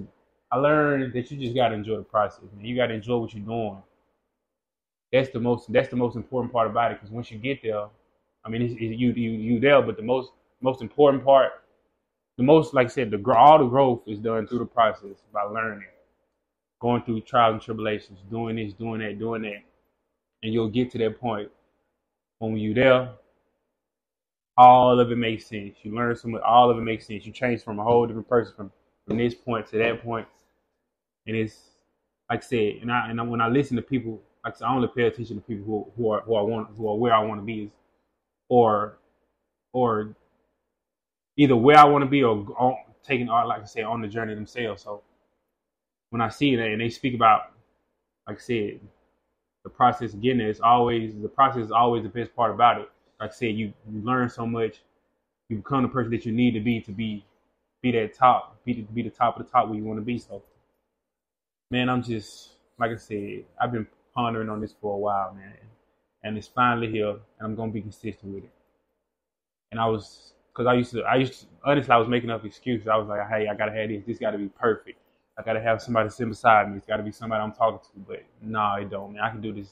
I 0.51 0.57
learned 0.57 1.13
that 1.13 1.31
you 1.31 1.39
just 1.39 1.55
gotta 1.55 1.75
enjoy 1.75 1.99
the 1.99 2.03
process, 2.03 2.45
man. 2.57 2.65
You 2.65 2.77
gotta 2.77 2.95
enjoy 2.95 3.19
what 3.19 3.35
you're 3.35 3.45
doing. 3.45 3.83
That's 5.13 5.31
the 5.31 5.41
most. 5.41 5.73
That's 5.73 5.89
the 5.89 5.97
most 5.97 6.17
important 6.17 6.53
part 6.53 6.69
about 6.69 6.93
it. 6.93 7.01
Because 7.01 7.13
once 7.13 7.31
you 7.31 7.39
get 7.39 7.63
there, 7.63 7.87
I 8.45 8.49
mean, 8.49 8.63
it's, 8.63 8.73
it's 8.75 8.99
you 8.99 9.13
you 9.13 9.31
you 9.31 9.61
there. 9.61 9.81
But 9.83 9.97
the 9.97 10.03
most 10.03 10.33
most 10.61 10.83
important 10.83 11.25
part, 11.25 11.53
the 12.37 12.43
most 12.43 12.75
like 12.75 12.87
I 12.87 12.91
said, 12.91 13.11
the 13.11 13.33
all 13.33 13.59
the 13.59 13.67
growth 13.67 14.03
is 14.07 14.19
done 14.19 14.47
through 14.47 14.61
the 14.61 14.67
process 14.67 15.23
by 15.33 15.43
learning 15.43 15.85
going 16.85 17.03
through 17.03 17.23
trials 17.23 17.55
and 17.55 17.63
tribulations, 17.63 18.19
doing 18.31 18.57
this, 18.57 18.75
doing 18.75 19.01
that, 19.01 19.19
doing 19.19 19.41
that. 19.41 19.63
And 20.43 20.53
you'll 20.53 20.69
get 20.69 20.91
to 20.91 20.99
that 20.99 21.19
point 21.19 21.51
when 22.41 22.59
you're 22.59 22.75
there, 22.75 23.09
all 24.59 25.01
of 25.01 25.11
it 25.11 25.17
makes 25.17 25.47
sense. 25.47 25.77
You 25.83 25.95
learn 25.95 26.15
so 26.15 26.29
much, 26.29 26.43
all 26.43 26.71
of 26.71 26.77
it 26.77 26.83
makes 26.83 27.07
sense. 27.07 27.25
You 27.25 27.33
change 27.33 27.63
from 27.63 27.79
a 27.79 27.83
whole 27.83 28.07
different 28.07 28.29
person 28.29 28.53
from, 28.55 28.71
from 29.09 29.17
this 29.17 29.35
point 29.35 29.67
to 29.69 29.79
that 29.79 30.05
point. 30.05 30.29
And 31.27 31.35
it's 31.35 31.57
like 32.29 32.45
I 32.45 32.47
said, 32.47 32.75
and 32.83 32.93
I 32.93 33.09
and 33.09 33.31
when 33.31 33.41
I 33.41 33.49
listen 33.49 33.77
to 33.77 33.83
people, 33.83 34.21
like 34.45 34.55
I 34.55 34.59
said, 34.59 34.67
I 34.67 34.75
only 34.75 34.89
pay 34.95 35.05
attention 35.05 35.37
to 35.37 35.43
people 35.43 35.65
who 35.65 36.03
who 36.03 36.11
are 36.11 36.21
who 36.21 36.35
I 36.35 36.43
want 36.43 36.69
who 36.77 36.87
are 36.87 36.99
where 36.99 37.15
I 37.15 37.21
want 37.21 37.41
to 37.41 37.47
be, 37.47 37.73
or 38.51 38.99
or 39.73 40.15
either 41.39 41.57
where 41.57 41.79
I 41.79 41.85
want 41.85 42.05
to 42.05 42.11
be 42.11 42.23
or 42.23 42.79
taking 43.03 43.31
art, 43.31 43.49
like 43.49 43.63
I 43.63 43.65
said 43.65 43.85
on 43.85 44.03
the 44.03 44.09
journey 44.09 44.35
themselves. 44.35 44.83
So 44.83 45.03
when 46.15 46.21
I 46.21 46.29
see 46.29 46.55
that 46.55 46.69
and 46.69 46.81
they 46.81 46.91
speak 46.91 47.17
about, 47.17 47.51
like 48.29 48.37
I 48.37 48.41
said, 48.41 48.79
the 49.65 49.69
process 49.69 50.13
of 50.13 50.21
again, 50.21 50.41
it's 50.41 50.61
always 50.61 51.13
the 51.21 51.29
process 51.29 51.65
is 51.65 51.73
always 51.73 52.05
the 52.05 52.09
best 52.09 52.37
part 52.37 52.53
about 52.53 52.81
it. 52.81 52.89
Like 53.19 53.31
I 53.31 53.33
said, 53.33 53.57
you, 53.57 53.73
you 53.91 54.01
learn 54.01 54.31
so 54.31 54.47
much, 54.47 54.83
you 55.49 55.57
become 55.57 55.83
the 55.83 55.89
person 55.89 56.13
that 56.13 56.25
you 56.25 56.31
need 56.31 56.53
to 56.53 56.61
be 56.61 56.81
to 56.83 56.93
be 56.93 57.27
be 57.83 57.91
that 57.91 58.15
top, 58.15 58.57
be 58.65 58.87
be 58.95 59.03
the 59.03 59.11
top 59.11 59.41
of 59.41 59.45
the 59.45 59.51
top 59.51 59.67
where 59.67 59.77
you 59.77 59.83
want 59.83 59.99
to 59.99 60.05
be. 60.05 60.17
So 60.17 60.41
man, 61.73 61.89
I'm 61.89 62.01
just 62.01 62.51
like 62.79 62.93
I 62.93 62.97
said, 62.97 63.43
I've 63.61 63.73
been 63.73 63.89
pondering 64.15 64.51
on 64.51 64.61
this 64.61 64.73
for 64.81 64.95
a 64.95 64.99
while, 64.99 65.35
man, 65.35 65.57
and 66.23 66.39
it's 66.39 66.47
finally 66.47 66.93
here, 66.93 67.09
and 67.11 67.21
I'm 67.41 67.57
gonna 67.57 67.73
be 67.73 67.81
consistent 67.81 68.33
with 68.33 68.45
it. 68.45 68.53
And 69.73 69.81
I 69.81 69.87
was, 69.87 70.35
cause 70.55 70.67
I 70.67 70.75
used 70.75 70.93
to, 70.93 71.03
I 71.03 71.17
used 71.17 71.41
to, 71.41 71.47
honestly, 71.65 71.91
I 71.91 71.97
was 71.97 72.07
making 72.07 72.31
up 72.31 72.45
excuses. 72.45 72.87
I 72.87 72.95
was 72.99 73.09
like, 73.09 73.29
hey, 73.29 73.49
I 73.49 73.57
gotta 73.57 73.73
have 73.73 73.89
this. 73.89 74.05
This 74.07 74.19
gotta 74.21 74.39
be 74.39 74.49
perfect. 74.49 75.01
I 75.39 75.43
gotta 75.43 75.61
have 75.61 75.83
somebody 75.83 76.11
sit 76.11 76.29
beside 76.29 76.71
me. 76.71 76.77
It's 76.77 76.87
gotta 76.87 77.03
be 77.03 77.13
somebody 77.13 77.43
I'm 77.43 77.53
talking 77.53 77.81
to. 77.81 77.99
But 78.07 78.25
no, 78.41 78.59
nah, 78.59 78.77
it 78.77 78.91
don't, 78.91 79.13
man. 79.13 79.23
I 79.23 79.31
can 79.31 79.41
do 79.41 79.53
this. 79.53 79.69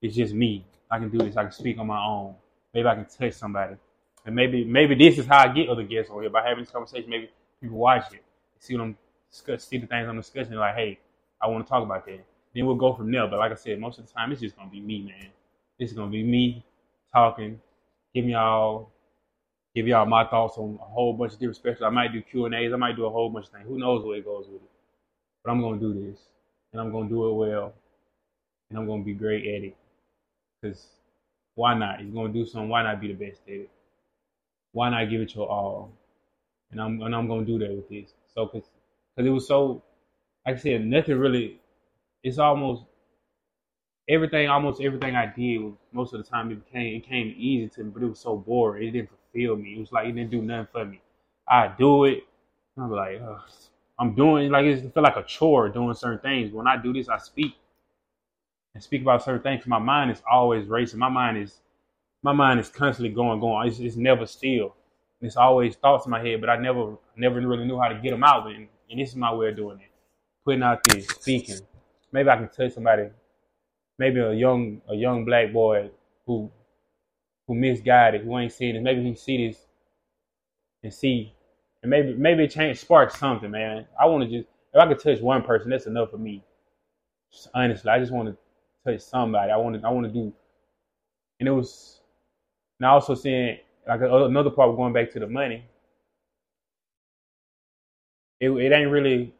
It's 0.00 0.14
just 0.14 0.34
me. 0.34 0.64
I 0.90 0.98
can 0.98 1.10
do 1.10 1.18
this. 1.18 1.36
I 1.36 1.42
can 1.42 1.52
speak 1.52 1.78
on 1.78 1.86
my 1.86 2.02
own. 2.02 2.34
Maybe 2.72 2.86
I 2.86 2.94
can 2.94 3.06
touch 3.06 3.34
somebody. 3.34 3.76
And 4.24 4.34
maybe 4.34 4.64
maybe 4.64 4.94
this 4.94 5.18
is 5.18 5.26
how 5.26 5.38
I 5.38 5.52
get 5.52 5.68
other 5.68 5.82
guests 5.82 6.10
on 6.10 6.20
here 6.22 6.30
by 6.30 6.42
having 6.46 6.64
this 6.64 6.70
conversation. 6.70 7.08
Maybe 7.10 7.30
people 7.60 7.78
watch 7.78 8.12
it, 8.12 8.24
see 8.58 8.74
what 8.74 8.82
I'm 8.82 8.96
discuss, 9.30 9.64
see 9.64 9.78
the 9.78 9.86
things 9.86 10.08
I'm 10.08 10.16
discussing, 10.16 10.54
like, 10.54 10.74
hey, 10.74 10.98
I 11.40 11.46
want 11.48 11.66
to 11.66 11.70
talk 11.70 11.82
about 11.82 12.06
that. 12.06 12.24
Then 12.54 12.66
we'll 12.66 12.76
go 12.76 12.94
from 12.94 13.10
there. 13.12 13.26
But 13.26 13.38
like 13.38 13.52
I 13.52 13.54
said, 13.54 13.78
most 13.78 13.98
of 13.98 14.06
the 14.06 14.12
time 14.12 14.32
it's 14.32 14.40
just 14.40 14.56
gonna 14.56 14.70
be 14.70 14.80
me, 14.80 15.02
man. 15.02 15.28
It's 15.78 15.92
gonna 15.92 16.10
be 16.10 16.22
me 16.22 16.64
talking, 17.12 17.60
giving 18.14 18.30
y'all 18.30 18.90
give 19.74 19.86
y'all 19.86 20.06
my 20.06 20.24
thoughts 20.24 20.56
on 20.56 20.78
a 20.80 20.84
whole 20.84 21.12
bunch 21.12 21.34
of 21.34 21.38
different 21.38 21.56
specials. 21.56 21.82
I 21.82 21.90
might 21.90 22.12
do 22.12 22.22
Q 22.22 22.46
and 22.46 22.54
A's. 22.54 22.72
I 22.72 22.76
might 22.76 22.96
do 22.96 23.04
a 23.04 23.10
whole 23.10 23.28
bunch 23.28 23.46
of 23.46 23.52
things. 23.52 23.66
Who 23.68 23.78
knows 23.78 24.04
where 24.04 24.16
it 24.16 24.24
goes 24.24 24.46
with 24.48 24.62
it? 24.62 24.70
But 25.46 25.52
I'm 25.52 25.62
gonna 25.62 25.80
do 25.80 25.94
this, 25.94 26.18
and 26.72 26.82
I'm 26.82 26.90
gonna 26.90 27.08
do 27.08 27.28
it 27.28 27.34
well, 27.34 27.72
and 28.68 28.78
I'm 28.78 28.88
gonna 28.88 29.04
be 29.04 29.14
great 29.14 29.46
at 29.46 29.62
it. 29.64 29.76
Cause 30.64 30.88
why 31.54 31.74
not? 31.74 32.02
You're 32.02 32.12
gonna 32.14 32.32
do 32.32 32.44
something. 32.44 32.68
Why 32.68 32.82
not 32.82 33.00
be 33.00 33.08
the 33.08 33.14
best 33.14 33.42
at 33.46 33.54
it? 33.54 33.70
Why 34.72 34.90
not 34.90 35.08
give 35.08 35.20
it 35.20 35.36
your 35.36 35.48
all? 35.48 35.92
And 36.72 36.80
I'm 36.80 37.00
and 37.02 37.14
I'm 37.14 37.28
gonna 37.28 37.46
do 37.46 37.60
that 37.60 37.70
with 37.70 37.88
this. 37.88 38.14
So 38.34 38.48
cause, 38.48 38.64
cause 39.16 39.26
it 39.26 39.30
was 39.30 39.46
so, 39.46 39.84
like 40.46 40.56
I 40.56 40.58
said, 40.58 40.84
nothing 40.86 41.18
really. 41.18 41.60
It's 42.24 42.38
almost 42.38 42.84
everything. 44.08 44.48
Almost 44.48 44.82
everything 44.82 45.16
I 45.16 45.26
did 45.26 45.72
most 45.92 46.14
of 46.14 46.24
the 46.24 46.28
time 46.30 46.50
it 46.50 46.64
became 46.64 46.96
it 46.96 47.06
came 47.06 47.34
easy 47.38 47.68
to 47.70 47.84
me, 47.84 47.90
but 47.94 48.02
it 48.02 48.08
was 48.08 48.20
so 48.20 48.36
boring. 48.36 48.88
It 48.88 48.92
didn't 48.92 49.10
fulfill 49.10 49.56
me. 49.56 49.76
It 49.76 49.80
was 49.80 49.92
like 49.92 50.08
it 50.08 50.12
didn't 50.12 50.32
do 50.32 50.42
nothing 50.42 50.68
for 50.72 50.84
me. 50.86 51.00
I 51.48 51.68
do 51.78 52.04
it. 52.04 52.24
I'm 52.78 52.90
like, 52.90 53.20
Ugh. 53.22 53.40
I'm 53.98 54.14
doing 54.14 54.50
like 54.50 54.66
it 54.66 54.92
feel 54.92 55.02
like 55.02 55.16
a 55.16 55.22
chore 55.22 55.68
doing 55.68 55.94
certain 55.94 56.18
things. 56.20 56.52
When 56.52 56.66
I 56.66 56.76
do 56.76 56.92
this, 56.92 57.08
I 57.08 57.18
speak 57.18 57.56
and 58.74 58.82
speak 58.82 59.02
about 59.02 59.24
certain 59.24 59.42
things. 59.42 59.66
My 59.66 59.78
mind 59.78 60.10
is 60.10 60.22
always 60.30 60.66
racing. 60.66 60.98
My 60.98 61.08
mind 61.08 61.38
is 61.38 61.60
my 62.22 62.32
mind 62.32 62.60
is 62.60 62.68
constantly 62.68 63.14
going, 63.14 63.40
going. 63.40 63.68
It's, 63.68 63.78
it's 63.78 63.96
never 63.96 64.26
still. 64.26 64.74
It's 65.20 65.36
always 65.36 65.76
thoughts 65.76 66.06
in 66.06 66.10
my 66.10 66.20
head, 66.20 66.40
but 66.40 66.50
I 66.50 66.56
never 66.56 66.96
never 67.16 67.40
really 67.40 67.64
knew 67.64 67.80
how 67.80 67.88
to 67.88 67.94
get 67.94 68.10
them 68.10 68.24
out. 68.24 68.46
And, 68.48 68.68
and 68.90 69.00
this 69.00 69.10
is 69.10 69.16
my 69.16 69.32
way 69.32 69.48
of 69.48 69.56
doing 69.56 69.78
it. 69.80 69.90
Putting 70.44 70.62
out 70.62 70.84
this, 70.84 71.06
speaking. 71.08 71.60
Maybe 72.12 72.28
I 72.28 72.36
can 72.36 72.48
touch 72.48 72.74
somebody. 72.74 73.08
Maybe 73.98 74.20
a 74.20 74.32
young 74.34 74.82
a 74.88 74.94
young 74.94 75.24
black 75.24 75.52
boy 75.52 75.90
who 76.26 76.50
who 77.46 77.54
misguided, 77.54 78.22
who 78.22 78.38
ain't 78.38 78.52
seen 78.52 78.76
it. 78.76 78.82
Maybe 78.82 79.02
he 79.02 79.14
see 79.14 79.48
this 79.48 79.58
and 80.82 80.92
see, 80.92 81.32
and 81.86 81.90
maybe 81.90 82.14
maybe 82.14 82.44
it 82.44 82.50
change 82.50 82.80
spark 82.80 83.12
something, 83.12 83.50
man. 83.50 83.86
I 83.98 84.06
want 84.06 84.24
to 84.24 84.28
just 84.28 84.48
if 84.74 84.80
I 84.80 84.88
could 84.88 84.98
touch 84.98 85.20
one 85.20 85.42
person, 85.42 85.70
that's 85.70 85.86
enough 85.86 86.10
for 86.10 86.18
me. 86.18 86.42
Just 87.32 87.48
honestly, 87.54 87.88
I 87.88 88.00
just 88.00 88.12
want 88.12 88.28
to 88.28 88.36
touch 88.90 89.00
somebody. 89.02 89.52
I 89.52 89.56
want 89.56 89.80
to 89.80 89.86
I 89.86 89.90
want 89.90 90.06
to 90.06 90.12
do, 90.12 90.32
and 91.38 91.48
it 91.48 91.52
was. 91.52 92.00
And 92.78 92.86
also 92.86 93.14
seeing 93.14 93.58
like 93.88 94.00
another 94.02 94.50
part 94.50 94.76
going 94.76 94.92
back 94.92 95.12
to 95.12 95.20
the 95.20 95.28
money. 95.28 95.64
It 98.40 98.50
it 98.50 98.72
ain't 98.72 98.90
really. 98.90 99.32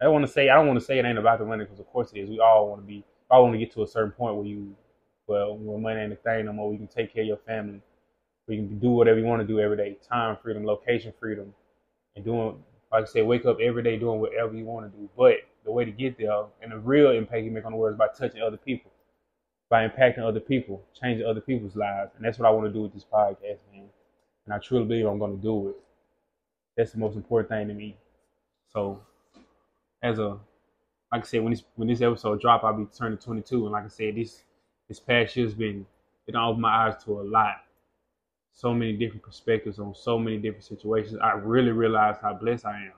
I 0.00 0.04
don't 0.04 0.12
want 0.12 0.26
to 0.26 0.30
say 0.30 0.50
I 0.50 0.54
don't 0.56 0.66
want 0.66 0.78
to 0.78 0.84
say 0.84 0.98
it 0.98 1.04
ain't 1.06 1.18
about 1.18 1.38
the 1.38 1.46
money 1.46 1.64
because 1.64 1.80
of 1.80 1.86
course 1.86 2.12
it 2.12 2.20
is. 2.20 2.28
We 2.28 2.40
all 2.40 2.68
want 2.68 2.82
to 2.82 2.86
be. 2.86 3.04
I 3.30 3.38
want 3.38 3.54
to 3.54 3.58
get 3.58 3.72
to 3.72 3.82
a 3.82 3.86
certain 3.86 4.12
point 4.12 4.36
where 4.36 4.44
you, 4.44 4.76
well, 5.26 5.56
when 5.56 5.80
money 5.80 6.00
ain't 6.00 6.12
a 6.12 6.16
thing 6.16 6.44
no 6.44 6.52
more, 6.52 6.68
we 6.70 6.76
can 6.76 6.86
take 6.86 7.14
care 7.14 7.22
of 7.22 7.28
your 7.28 7.38
family. 7.38 7.80
We 8.48 8.56
can 8.56 8.78
do 8.78 8.90
whatever 8.90 9.18
you 9.18 9.24
want 9.24 9.40
to 9.40 9.46
do 9.46 9.60
every 9.60 9.76
day. 9.76 9.96
Time 10.08 10.36
freedom, 10.42 10.64
location 10.64 11.12
freedom, 11.18 11.54
and 12.16 12.24
doing 12.24 12.62
like 12.92 13.04
I 13.04 13.06
said, 13.06 13.26
wake 13.26 13.46
up 13.46 13.56
every 13.60 13.82
day 13.82 13.96
doing 13.96 14.20
whatever 14.20 14.54
you 14.54 14.66
want 14.66 14.92
to 14.92 14.98
do. 14.98 15.08
But 15.16 15.36
the 15.64 15.72
way 15.72 15.84
to 15.84 15.90
get 15.90 16.18
there 16.18 16.44
and 16.60 16.70
the 16.70 16.78
real 16.78 17.10
impact 17.10 17.44
you 17.44 17.50
make 17.50 17.64
on 17.64 17.72
the 17.72 17.78
world 17.78 17.94
is 17.94 17.98
by 17.98 18.08
touching 18.08 18.42
other 18.42 18.58
people, 18.58 18.90
by 19.70 19.88
impacting 19.88 20.18
other 20.18 20.40
people, 20.40 20.82
changing 21.00 21.26
other 21.26 21.40
people's 21.40 21.74
lives. 21.74 22.12
And 22.16 22.24
that's 22.24 22.38
what 22.38 22.46
I 22.46 22.50
want 22.50 22.66
to 22.66 22.72
do 22.72 22.82
with 22.82 22.92
this 22.92 23.06
podcast, 23.10 23.58
man. 23.72 23.88
And 24.44 24.54
I 24.54 24.58
truly 24.58 24.84
believe 24.84 25.06
I'm 25.06 25.18
going 25.18 25.36
to 25.36 25.42
do 25.42 25.70
it. 25.70 25.76
That's 26.76 26.92
the 26.92 26.98
most 26.98 27.16
important 27.16 27.48
thing 27.48 27.68
to 27.68 27.74
me. 27.74 27.96
So, 28.72 29.00
as 30.02 30.18
a, 30.18 30.38
like 31.12 31.22
I 31.22 31.22
said, 31.22 31.42
when 31.42 31.52
this 31.52 31.64
when 31.76 31.88
this 31.88 32.00
episode 32.00 32.40
drop, 32.40 32.64
I'll 32.64 32.74
be 32.74 32.86
turning 32.86 33.18
22. 33.18 33.64
And 33.64 33.72
like 33.72 33.84
I 33.84 33.88
said, 33.88 34.16
this 34.16 34.42
this 34.88 35.00
past 35.00 35.36
year's 35.36 35.54
been 35.54 35.86
it 36.26 36.34
opened 36.34 36.62
my 36.62 36.88
eyes 36.88 37.02
to 37.04 37.20
a 37.20 37.22
lot. 37.22 37.56
So 38.54 38.74
many 38.74 38.94
different 38.94 39.22
perspectives 39.22 39.78
on 39.78 39.94
so 39.94 40.18
many 40.18 40.38
different 40.38 40.64
situations. 40.64 41.18
I 41.22 41.32
really 41.32 41.72
realized 41.72 42.20
how 42.22 42.34
blessed 42.34 42.66
I 42.66 42.76
am 42.86 42.92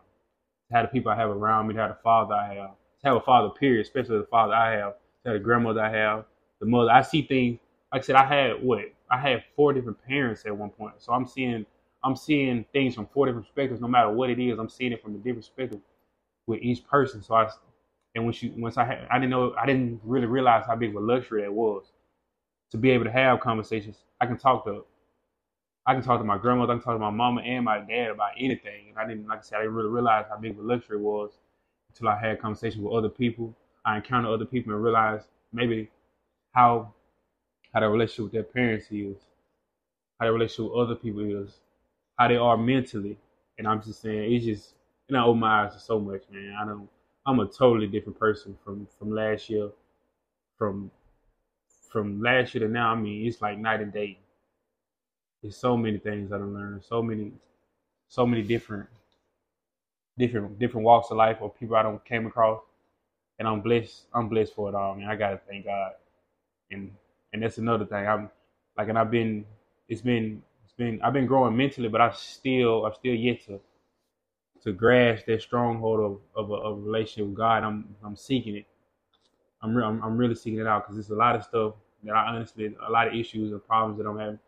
How 0.73 0.83
the 0.83 0.89
people 0.89 1.13
I 1.13 1.17
have 1.17 1.31
around 1.31 1.69
me, 1.69 1.77
how 1.77 1.89
the 1.89 1.99
father 2.03 2.35
I 2.35 2.55
have, 2.55 2.71
to 3.03 3.09
have 3.09 3.17
a 3.17 3.21
father, 3.21 3.51
period, 3.51 3.83
especially 3.83 4.19
the 4.19 4.27
father 4.27 4.55
I 4.55 4.73
have, 4.73 4.95
to 5.25 5.31
have 5.31 5.35
the 5.35 5.45
grandmother 5.45 5.83
I 5.83 5.91
have, 5.91 6.25
the 6.61 6.67
mother. 6.67 6.91
I 6.91 7.03
see 7.03 7.23
things, 7.23 7.61
like 7.93 8.03
I 8.03 8.07
said, 8.07 8.17
I 8.17 8.25
had 8.27 8.63
what? 8.65 8.81
I 9.11 9.19
had 9.19 9.45
four 9.57 9.73
different 9.73 10.03
parents 10.05 10.45
at 10.47 10.57
one 10.57 10.71
point. 10.71 10.95
So 10.99 11.13
I'm 11.13 11.27
seeing 11.27 11.67
I'm 12.05 12.17
seeing 12.17 12.65
things 12.73 12.95
from 12.97 13.09
four 13.09 13.27
different 13.27 13.47
perspectives, 13.47 13.81
no 13.81 13.89
matter 13.89 14.11
what 14.13 14.31
it 14.31 14.41
is. 14.41 14.59
I'm 14.59 14.69
seeing 14.69 14.93
it 14.93 15.03
from 15.03 15.15
a 15.15 15.19
different 15.19 15.41
perspective 15.41 15.81
with 16.47 16.61
each 16.63 16.87
person. 16.87 17.23
So 17.23 17.35
I, 17.35 17.51
and 18.15 18.25
when 18.25 18.35
she, 18.35 18.51
once 18.51 18.79
I 18.79 18.85
had, 18.85 19.09
I 19.11 19.19
didn't 19.19 19.31
know, 19.31 19.55
I 19.61 19.67
didn't 19.67 20.01
really 20.05 20.27
realize 20.27 20.65
how 20.67 20.77
big 20.77 20.91
of 20.91 20.97
a 20.97 21.01
luxury 21.01 21.43
that 21.43 21.53
was 21.53 21.85
to 22.73 22.79
be 22.79 22.91
able 22.91 23.05
to 23.05 23.13
have 23.13 23.41
conversations. 23.41 23.99
I 24.21 24.27
can 24.27 24.39
talk 24.39 24.65
to 24.67 24.85
I 25.87 25.95
can 25.95 26.03
talk 26.03 26.19
to 26.19 26.25
my 26.25 26.39
grandmother, 26.39 26.73
I 26.73 26.77
can 26.77 26.85
talk 26.85 26.95
to 26.95 26.99
my 26.99 27.11
mama 27.11 27.43
and 27.43 27.65
my 27.65 27.79
dad 27.79 28.11
about 28.11 28.33
anything. 28.39 28.89
And 28.91 28.99
I 28.99 29.07
didn't, 29.07 29.29
like 29.29 29.41
I 29.41 29.43
said, 29.43 29.59
I 29.59 29.63
didn't 29.63 29.75
really 29.75 29.91
realize 29.91 30.25
how 30.29 30.37
big 30.39 30.53
of 30.53 30.59
a 30.59 30.63
luxury 30.63 30.97
it 30.97 31.03
was 31.03 31.33
until 31.91 32.09
I 32.09 32.19
had 32.19 32.41
conversations 32.41 32.83
with 32.83 32.95
other 32.95 33.09
people. 33.09 33.55
I 33.85 33.97
encountered 33.97 34.33
other 34.33 34.47
people 34.47 34.73
and 34.73 34.83
realized 34.83 35.27
maybe 35.53 35.91
how 36.53 36.93
how 37.73 37.81
their 37.81 37.91
relationship 37.91 38.25
with 38.25 38.33
their 38.33 38.43
parents 38.45 38.87
is, 38.91 39.17
how 40.19 40.27
their 40.27 40.33
relationship 40.33 40.73
with 40.73 40.81
other 40.81 40.95
people 40.95 41.21
is, 41.43 41.59
how 42.19 42.29
they 42.29 42.37
are 42.37 42.57
mentally. 42.57 43.19
And 43.59 43.67
I'm 43.67 43.83
just 43.83 44.01
saying, 44.01 44.33
it's 44.33 44.45
just, 44.45 44.75
and 45.09 45.19
I 45.19 45.25
open 45.25 45.41
my 45.41 45.65
eyes 45.65 45.75
to 45.75 45.81
so 45.81 46.01
much, 46.01 46.23
man. 46.31 46.55
I 46.61 46.65
don't, 46.65 46.89
I'm 47.27 47.41
a 47.41 47.47
totally 47.47 47.87
different 47.87 48.19
person 48.19 48.57
from 48.65 48.87
from 48.99 49.11
last 49.15 49.51
year, 49.51 49.71
from 50.57 50.91
from 51.91 52.23
last 52.23 52.55
year 52.55 52.67
to 52.67 52.73
now. 52.73 52.93
I 52.93 52.97
mean, 52.97 53.27
it's 53.27 53.43
like 53.43 53.59
night 53.59 53.81
and 53.81 53.93
day. 53.93 54.19
There's 55.45 55.59
so 55.59 55.79
many 55.79 55.99
things 55.99 56.31
that 56.33 56.43
I 56.43 56.45
learned, 56.45 56.85
so 56.85 57.03
many, 57.05 57.33
so 58.09 58.27
many 58.27 58.43
different, 58.43 58.89
different, 60.19 60.59
different 60.59 60.85
walks 60.87 61.11
of 61.11 61.19
life 61.19 61.39
or 61.41 61.51
people 61.51 61.77
I 61.77 61.83
don't 61.85 62.05
came 62.05 62.27
across, 62.27 62.63
and 63.39 63.49
I'm 63.49 63.61
blessed. 63.63 64.05
I'm 64.15 64.29
blessed 64.29 64.55
for 64.55 64.69
it 64.71 64.77
all, 64.77 64.97
man. 64.97 65.09
I 65.09 65.17
gotta 65.17 65.41
thank 65.49 65.67
God, 65.67 65.93
and 66.71 66.93
and 67.33 67.43
that's 67.43 67.59
another 67.59 67.87
thing. 67.87 68.07
I'm 68.09 68.31
like, 68.79 68.89
and 68.89 68.99
I've 68.99 69.11
been, 69.11 69.47
it's 69.89 70.03
been, 70.03 70.43
it's 70.65 70.75
been, 70.75 71.01
I've 71.03 71.15
been 71.15 71.27
growing 71.27 71.57
mentally, 71.57 71.89
but 71.89 72.01
I 72.01 72.13
still, 72.13 72.87
I'm 72.87 72.95
still 72.95 73.15
yet 73.15 73.45
to, 73.47 73.61
to 74.65 74.73
grasp 74.73 75.27
that 75.27 75.43
stronghold 75.43 76.01
of 76.01 76.45
of 76.45 76.51
a, 76.51 76.55
of 76.55 76.79
a 76.79 76.81
relationship 76.83 77.27
with 77.29 77.37
God. 77.37 77.65
I'm 77.65 77.97
I'm 78.05 78.17
seeking 78.17 78.57
it. 78.57 78.67
I'm 79.63 79.75
re- 79.77 79.85
I'm, 79.85 80.03
I'm 80.03 80.17
really 80.17 80.35
seeking 80.37 80.61
it 80.61 80.67
out 80.67 80.85
because 80.85 80.97
there's 80.97 81.11
a 81.11 81.17
lot 81.17 81.37
of 81.37 81.45
stuff 81.45 81.75
that 82.05 82.15
I 82.15 82.29
honestly, 82.35 82.75
a 82.87 82.91
lot 82.91 83.09
of 83.09 83.15
issues 83.15 83.53
and 83.53 83.65
problems 83.67 83.99
that 83.99 84.09
I'm 84.09 84.19
having 84.19 84.39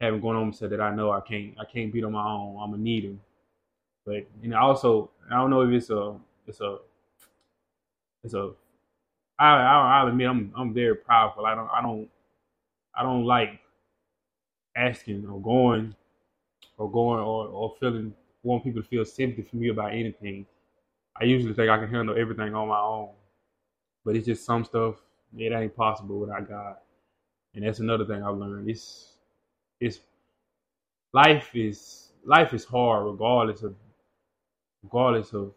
having 0.00 0.20
going 0.20 0.36
on 0.36 0.52
so 0.52 0.68
that 0.68 0.80
I 0.80 0.94
know 0.94 1.10
I 1.12 1.20
can't 1.20 1.54
I 1.58 1.64
can't 1.64 1.92
beat 1.92 2.04
on 2.04 2.12
my 2.12 2.26
own. 2.26 2.58
I'm 2.60 2.70
gonna 2.70 2.82
need 2.82 3.04
him. 3.04 3.20
But 4.06 4.26
you 4.42 4.48
know, 4.48 4.58
also 4.58 5.10
I 5.30 5.36
don't 5.36 5.50
know 5.50 5.62
if 5.62 5.70
it's 5.70 5.90
a 5.90 6.16
it's 6.46 6.60
a 6.60 6.78
it's 8.24 8.34
a 8.34 8.52
I 9.38 9.56
I'll 9.56 10.08
admit 10.08 10.28
I'm 10.28 10.52
I'm 10.56 10.74
very 10.74 10.96
powerful. 10.96 11.46
I 11.46 11.54
don't 11.54 11.68
I 11.70 11.82
don't 11.82 12.08
I 12.94 13.02
don't 13.02 13.24
like 13.24 13.60
asking 14.76 15.26
or 15.26 15.40
going 15.40 15.94
or 16.78 16.90
going 16.90 17.20
or, 17.20 17.46
or 17.46 17.74
feeling 17.78 18.14
want 18.42 18.64
people 18.64 18.82
to 18.82 18.88
feel 18.88 19.04
sympathy 19.04 19.42
for 19.42 19.56
me 19.56 19.68
about 19.68 19.92
anything. 19.92 20.46
I 21.20 21.24
usually 21.24 21.52
think 21.52 21.68
I 21.68 21.78
can 21.78 21.90
handle 21.90 22.16
everything 22.18 22.54
on 22.54 22.68
my 22.68 22.80
own. 22.80 23.10
But 24.04 24.16
it's 24.16 24.26
just 24.26 24.46
some 24.46 24.64
stuff 24.64 24.96
it 25.36 25.52
ain't 25.52 25.76
possible 25.76 26.18
without 26.18 26.48
God. 26.48 26.76
And 27.54 27.64
that's 27.64 27.80
another 27.80 28.04
thing 28.04 28.22
I've 28.22 28.36
learned. 28.36 28.68
It's 28.70 29.09
it's 29.80 30.00
life 31.12 31.50
is 31.54 32.12
life 32.24 32.54
is 32.54 32.64
hard 32.64 33.06
regardless 33.06 33.62
of 33.62 33.74
regardless 34.84 35.32
of 35.34 35.52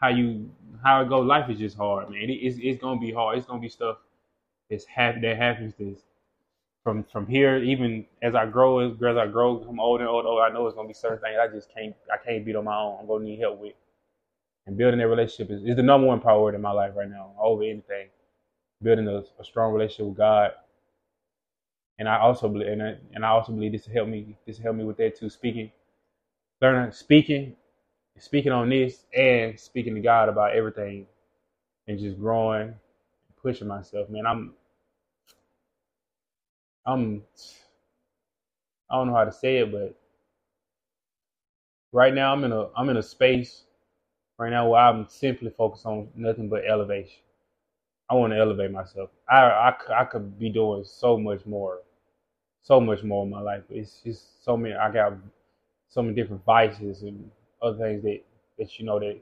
how 0.00 0.08
you 0.08 0.50
how 0.84 1.02
it 1.02 1.08
goes. 1.08 1.26
Life 1.26 1.50
is 1.50 1.58
just 1.58 1.76
hard, 1.76 2.10
man. 2.10 2.30
It, 2.30 2.34
it's 2.34 2.58
it's 2.62 2.80
gonna 2.80 3.00
be 3.00 3.12
hard. 3.12 3.38
It's 3.38 3.46
gonna 3.46 3.60
be 3.60 3.68
stuff 3.68 3.98
that's 4.70 4.84
hap- 4.86 5.22
that 5.22 5.36
happens 5.36 5.74
this 5.78 6.00
from 6.84 7.04
from 7.04 7.26
here. 7.26 7.58
Even 7.58 8.06
as 8.22 8.34
I 8.34 8.46
grow, 8.46 8.80
as, 8.80 8.92
as 9.02 9.16
I 9.16 9.26
grow, 9.26 9.62
I'm 9.68 9.80
older 9.80 10.04
and 10.04 10.10
older. 10.10 10.42
I 10.42 10.52
know 10.52 10.66
it's 10.66 10.76
gonna 10.76 10.88
be 10.88 10.94
certain 10.94 11.18
things 11.20 11.36
I 11.40 11.48
just 11.48 11.74
can't 11.74 11.94
I 12.12 12.16
can't 12.18 12.44
beat 12.44 12.56
on 12.56 12.64
my 12.64 12.78
own. 12.78 12.98
I'm 13.00 13.06
gonna 13.08 13.24
need 13.24 13.40
help 13.40 13.60
with. 13.60 13.74
And 14.66 14.76
building 14.78 15.00
that 15.00 15.08
relationship 15.08 15.50
is, 15.52 15.62
is 15.64 15.76
the 15.76 15.82
number 15.82 16.06
one 16.06 16.20
priority 16.20 16.56
in 16.56 16.62
my 16.62 16.72
life 16.72 16.92
right 16.96 17.08
now, 17.10 17.32
over 17.40 17.62
anything. 17.64 18.08
Building 18.82 19.08
a, 19.08 19.22
a 19.40 19.44
strong 19.44 19.72
relationship 19.72 20.06
with 20.06 20.18
God. 20.18 20.52
And 21.98 22.08
I 22.08 22.18
also 22.18 22.48
believe, 22.48 22.68
and 22.68 22.82
I, 22.82 22.96
and 23.14 23.24
I 23.24 23.30
also 23.30 23.52
believe 23.52 23.72
this 23.72 23.86
will 23.86 23.94
help 23.94 24.08
me. 24.08 24.36
This 24.46 24.58
will 24.58 24.64
help 24.64 24.76
me 24.76 24.84
with 24.84 24.96
that 24.98 25.18
too. 25.18 25.30
Speaking, 25.30 25.70
learning, 26.62 26.92
speaking, 26.92 27.56
speaking 28.18 28.52
on 28.52 28.70
this, 28.70 29.04
and 29.16 29.58
speaking 29.58 29.94
to 29.96 30.02
God 30.02 30.28
about 30.28 30.54
everything, 30.56 31.06
and 31.88 31.98
just 31.98 32.18
growing, 32.20 32.74
pushing 33.42 33.68
myself. 33.68 34.10
Man, 34.10 34.26
I'm, 34.26 34.54
I'm, 36.86 37.22
I 38.90 38.96
don't 38.96 39.08
know 39.08 39.16
how 39.16 39.24
to 39.24 39.32
say 39.32 39.58
it, 39.58 39.72
but 39.72 39.96
right 41.92 42.14
now 42.14 42.32
I'm 42.32 42.44
in 42.44 42.52
a, 42.52 42.68
I'm 42.76 42.90
in 42.90 42.98
a 42.98 43.04
space 43.04 43.64
right 44.38 44.50
now 44.50 44.68
where 44.70 44.82
I'm 44.82 45.08
simply 45.08 45.50
focused 45.50 45.86
on 45.86 46.10
nothing 46.16 46.50
but 46.50 46.66
elevation. 46.66 47.23
I 48.10 48.14
want 48.14 48.32
to 48.32 48.38
elevate 48.38 48.70
myself. 48.70 49.10
I, 49.28 49.40
I, 49.40 49.74
I 50.00 50.04
could 50.04 50.38
be 50.38 50.50
doing 50.50 50.84
so 50.84 51.18
much 51.18 51.46
more, 51.46 51.80
so 52.62 52.80
much 52.80 53.02
more 53.02 53.24
in 53.24 53.30
my 53.30 53.40
life. 53.40 53.62
It's 53.70 54.00
just 54.04 54.44
so 54.44 54.56
many. 54.56 54.74
I 54.74 54.90
got 54.90 55.14
so 55.88 56.02
many 56.02 56.14
different 56.14 56.44
vices 56.44 57.02
and 57.02 57.30
other 57.62 57.78
things 57.78 58.02
that 58.02 58.20
that 58.58 58.78
you 58.78 58.84
know 58.84 58.98
that 59.00 59.20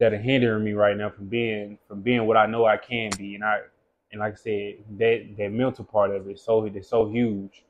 that 0.00 0.12
are 0.12 0.18
hindering 0.18 0.64
me 0.64 0.72
right 0.72 0.96
now 0.96 1.10
from 1.10 1.26
being 1.26 1.78
from 1.88 2.02
being 2.02 2.26
what 2.26 2.36
I 2.36 2.46
know 2.46 2.66
I 2.66 2.76
can 2.76 3.10
be. 3.16 3.34
And 3.34 3.44
I 3.44 3.60
and 4.12 4.20
like 4.20 4.34
I 4.34 4.36
said, 4.36 4.74
that 4.98 5.34
that 5.38 5.52
mental 5.52 5.84
part 5.84 6.10
of 6.10 6.28
it 6.28 6.32
is 6.32 6.42
so 6.42 6.64
it's 6.66 6.88
so 6.88 7.08
huge. 7.08 7.64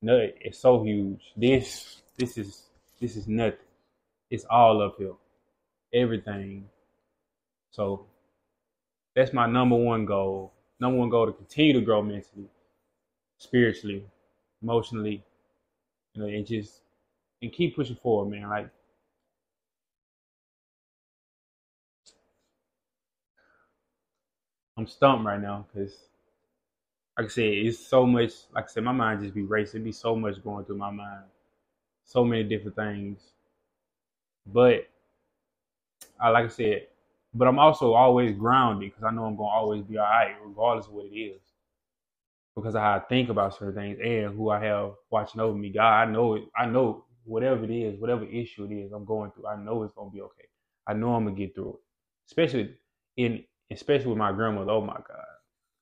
No, 0.00 0.28
it's 0.40 0.58
so 0.58 0.82
huge. 0.84 1.32
This 1.36 2.02
this 2.16 2.38
is 2.38 2.62
this 3.00 3.16
is 3.16 3.26
nothing. 3.26 3.58
It's 4.30 4.44
all 4.44 4.82
uphill. 4.82 5.18
Everything. 5.92 6.68
So 7.70 8.06
that's 9.18 9.32
my 9.32 9.46
number 9.46 9.74
one 9.74 10.04
goal. 10.06 10.52
Number 10.78 10.96
one 10.96 11.08
goal 11.08 11.26
to 11.26 11.32
continue 11.32 11.72
to 11.72 11.80
grow 11.80 12.00
mentally, 12.00 12.48
spiritually, 13.36 14.04
emotionally, 14.62 15.24
you 16.14 16.22
know, 16.22 16.28
and 16.28 16.46
just 16.46 16.82
and 17.42 17.52
keep 17.52 17.74
pushing 17.74 17.96
forward, 17.96 18.30
man. 18.30 18.48
Like 18.48 18.70
I'm 24.76 24.86
stumped 24.86 25.26
right 25.26 25.40
now 25.40 25.66
because, 25.74 25.96
like 27.18 27.26
I 27.26 27.28
said, 27.28 27.44
it's 27.44 27.84
so 27.84 28.06
much. 28.06 28.30
Like 28.54 28.66
I 28.66 28.68
said, 28.68 28.84
my 28.84 28.92
mind 28.92 29.22
just 29.22 29.34
be 29.34 29.42
racing. 29.42 29.80
It 29.80 29.84
be 29.84 29.90
so 29.90 30.14
much 30.14 30.40
going 30.44 30.64
through 30.64 30.76
my 30.76 30.92
mind, 30.92 31.24
so 32.04 32.24
many 32.24 32.44
different 32.44 32.76
things. 32.76 33.18
But 34.46 34.88
I 36.20 36.28
like 36.28 36.44
I 36.44 36.48
said, 36.48 36.86
but 37.34 37.48
I'm 37.48 37.58
also 37.58 37.92
always 37.94 38.36
grounded 38.36 38.90
because 38.90 39.04
I 39.04 39.10
know 39.14 39.24
I'm 39.24 39.36
gonna 39.36 39.48
always 39.48 39.82
be 39.84 39.98
all 39.98 40.04
right, 40.04 40.34
regardless 40.44 40.86
of 40.86 40.92
what 40.92 41.06
it 41.06 41.16
is. 41.16 41.40
Because 42.56 42.74
of 42.74 42.80
how 42.82 42.96
I 42.96 43.00
think 43.00 43.28
about 43.28 43.56
certain 43.56 43.74
things 43.74 43.98
and 44.02 44.34
who 44.34 44.50
I 44.50 44.64
have 44.64 44.92
watching 45.10 45.40
over 45.40 45.56
me. 45.56 45.70
God, 45.70 46.08
I 46.08 46.10
know 46.10 46.34
it. 46.34 46.44
I 46.56 46.66
know 46.66 47.04
whatever 47.24 47.64
it 47.64 47.70
is, 47.70 48.00
whatever 48.00 48.24
issue 48.24 48.64
it 48.64 48.74
is 48.74 48.92
I'm 48.92 49.04
going 49.04 49.30
through, 49.30 49.46
I 49.46 49.56
know 49.56 49.82
it's 49.82 49.94
gonna 49.94 50.10
be 50.10 50.22
okay. 50.22 50.48
I 50.86 50.94
know 50.94 51.14
I'm 51.14 51.24
gonna 51.24 51.36
get 51.36 51.54
through 51.54 51.74
it. 51.74 51.80
Especially 52.26 52.74
in 53.16 53.44
especially 53.70 54.08
with 54.08 54.18
my 54.18 54.32
grandmother. 54.32 54.70
Oh 54.72 54.80
my 54.80 54.94
God. 54.94 55.24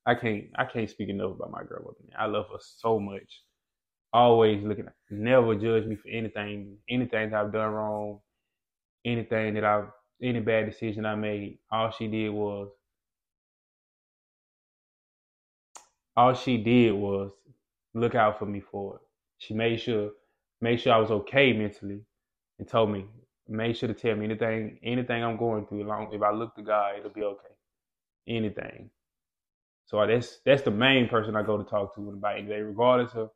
I 0.04 0.14
can't 0.14 0.46
I 0.56 0.64
can't 0.64 0.90
speak 0.90 1.08
enough 1.08 1.32
about 1.32 1.52
my 1.52 1.62
grandmother. 1.62 1.96
Man. 2.08 2.16
I 2.18 2.26
love 2.26 2.46
her 2.52 2.58
so 2.60 2.98
much. 2.98 3.42
Always 4.12 4.62
looking 4.64 4.88
never 5.10 5.54
judge 5.54 5.86
me 5.86 5.96
for 5.96 6.08
anything, 6.08 6.76
anything 6.88 7.30
that 7.30 7.40
I've 7.40 7.52
done 7.52 7.72
wrong, 7.72 8.20
anything 9.04 9.54
that 9.54 9.64
I've 9.64 9.88
any 10.22 10.40
bad 10.40 10.66
decision 10.66 11.06
I 11.06 11.14
made, 11.14 11.58
all 11.70 11.90
she 11.90 12.08
did 12.08 12.30
was 12.30 12.68
all 16.16 16.34
she 16.34 16.56
did 16.58 16.92
was 16.92 17.30
look 17.94 18.14
out 18.14 18.38
for 18.38 18.46
me 18.46 18.60
for 18.60 18.96
it. 18.96 19.02
She 19.38 19.54
made 19.54 19.80
sure 19.80 20.10
made 20.60 20.80
sure 20.80 20.94
I 20.94 20.98
was 20.98 21.10
okay 21.10 21.52
mentally 21.52 22.00
and 22.58 22.66
told 22.66 22.90
me, 22.90 23.04
made 23.48 23.76
sure 23.76 23.88
to 23.88 23.94
tell 23.94 24.16
me 24.16 24.24
anything 24.24 24.78
anything 24.82 25.22
I'm 25.22 25.36
going 25.36 25.66
through, 25.66 25.84
long 25.84 26.10
if 26.12 26.22
I 26.22 26.32
look 26.32 26.54
to 26.56 26.62
God, 26.62 26.98
it'll 26.98 27.10
be 27.10 27.22
okay. 27.22 27.54
Anything. 28.28 28.90
So 29.86 30.04
that's 30.06 30.40
that's 30.44 30.62
the 30.62 30.70
main 30.70 31.08
person 31.08 31.36
I 31.36 31.42
go 31.42 31.58
to 31.58 31.64
talk 31.64 31.94
to 31.94 32.08
about 32.10 32.38
anything, 32.38 32.64
regardless 32.64 33.14
of 33.14 33.30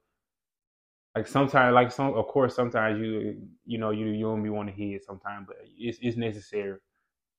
like 1.17 1.27
sometimes 1.29 1.75
like 1.75 1.93
some 1.93 2.15
of 2.15 2.27
course 2.29 2.57
sometimes 2.57 3.01
you 3.01 3.37
you 3.67 3.79
know 3.79 3.91
you 3.91 4.07
you 4.09 4.25
don't 4.25 4.43
be 4.45 4.51
want 4.51 4.69
to 4.69 4.75
hear 4.75 4.97
it 4.97 5.05
sometimes 5.05 5.47
but 5.49 5.57
it's 5.79 5.99
it's 6.03 6.19
necessary. 6.19 6.79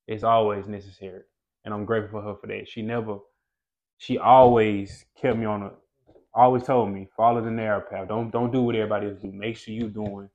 It's 0.07 0.23
always 0.23 0.67
necessary 0.67 1.23
and 1.65 1.73
i'm 1.73 1.85
grateful 1.85 2.21
for 2.21 2.27
her 2.27 2.35
for 2.35 2.47
that. 2.47 2.67
She 2.69 2.83
never 2.83 3.19
she 3.97 4.17
always 4.19 5.05
kept 5.21 5.37
me 5.37 5.45
on 5.45 5.63
a 5.63 5.71
always 6.33 6.63
told 6.63 6.91
me 6.91 7.09
follow 7.17 7.43
the 7.43 7.51
narrow 7.51 7.81
path. 7.81 8.09
Don't 8.09 8.31
don't 8.31 8.51
do 8.51 8.63
what 8.63 8.75
everybody 8.75 9.07
else 9.09 9.19
do. 9.21 9.31
Make 9.31 9.57
sure 9.57 9.73
you 9.73 9.89
doing 9.89 10.29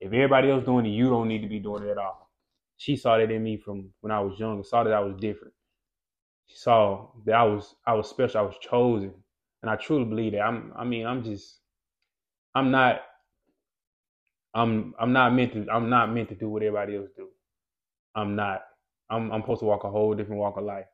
if 0.00 0.08
everybody 0.12 0.50
else 0.50 0.64
doing 0.64 0.86
it 0.86 0.90
you 0.90 1.10
don't 1.10 1.28
need 1.28 1.42
to 1.42 1.48
be 1.48 1.60
doing 1.60 1.84
it 1.84 1.90
at 1.90 1.98
all. 1.98 2.30
She 2.78 2.96
saw 2.96 3.18
that 3.18 3.30
in 3.32 3.42
me 3.44 3.58
from 3.58 3.90
when 4.02 4.12
i 4.12 4.20
was 4.20 4.38
young 4.40 4.64
saw 4.64 4.84
that 4.84 4.94
i 4.94 5.00
was 5.00 5.16
different. 5.20 5.54
She 6.48 6.58
saw 6.58 7.08
that 7.26 7.34
i 7.36 7.44
was 7.44 7.76
i 7.86 7.94
was 7.94 8.10
special 8.10 8.40
i 8.40 8.44
was 8.44 8.56
chosen 8.60 9.14
and 9.62 9.70
i 9.70 9.76
truly 9.76 10.06
believe 10.06 10.32
that. 10.34 10.42
I'm 10.42 10.72
i 10.76 10.84
mean 10.84 11.06
i'm 11.06 11.24
just 11.24 11.61
I'm 12.54 12.70
not 12.72 13.02
I'm 14.54 14.94
I'm 14.98 15.12
not 15.12 15.34
meant 15.34 15.52
to 15.54 15.66
I'm 15.72 15.90
not 15.90 16.12
meant 16.12 16.28
to 16.30 16.34
do 16.34 16.48
what 16.48 16.62
everybody 16.62 16.96
else 16.96 17.10
do. 17.16 17.28
I'm 18.16 18.36
not. 18.36 18.62
I'm 19.10 19.32
I'm 19.32 19.42
supposed 19.42 19.60
to 19.60 19.66
walk 19.66 19.84
a 19.84 19.90
whole 19.90 20.14
different 20.14 20.40
walk 20.40 20.58
of 20.58 20.64
life. 20.64 20.86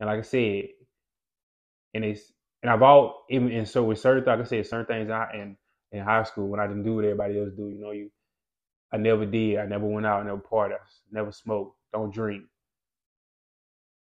And 0.00 0.08
like 0.08 0.20
I 0.20 0.22
said, 0.22 0.64
and 1.94 2.04
it's 2.04 2.32
and 2.62 2.70
I've 2.70 2.82
all 2.82 3.24
even 3.30 3.52
and 3.52 3.68
so 3.68 3.84
with 3.84 4.00
certain 4.00 4.24
like 4.24 4.40
I 4.40 4.44
said, 4.48 4.66
certain 4.66 4.86
things 4.86 5.10
I 5.10 5.30
in 5.34 5.56
in 5.92 6.04
high 6.04 6.24
school 6.24 6.48
when 6.48 6.60
I 6.60 6.66
didn't 6.66 6.84
do 6.84 6.96
what 6.96 7.04
everybody 7.04 7.38
else 7.40 7.50
do, 7.56 7.68
you 7.68 7.80
know, 7.80 7.92
you 7.92 8.10
I 8.92 8.98
never 8.98 9.26
did. 9.26 9.58
I 9.58 9.66
never 9.66 9.86
went 9.86 10.06
out, 10.06 10.22
I 10.22 10.26
never 10.26 10.38
partied, 10.38 10.76
never 11.12 11.32
smoked, 11.32 11.76
don't 11.92 12.14
drink. 12.14 12.44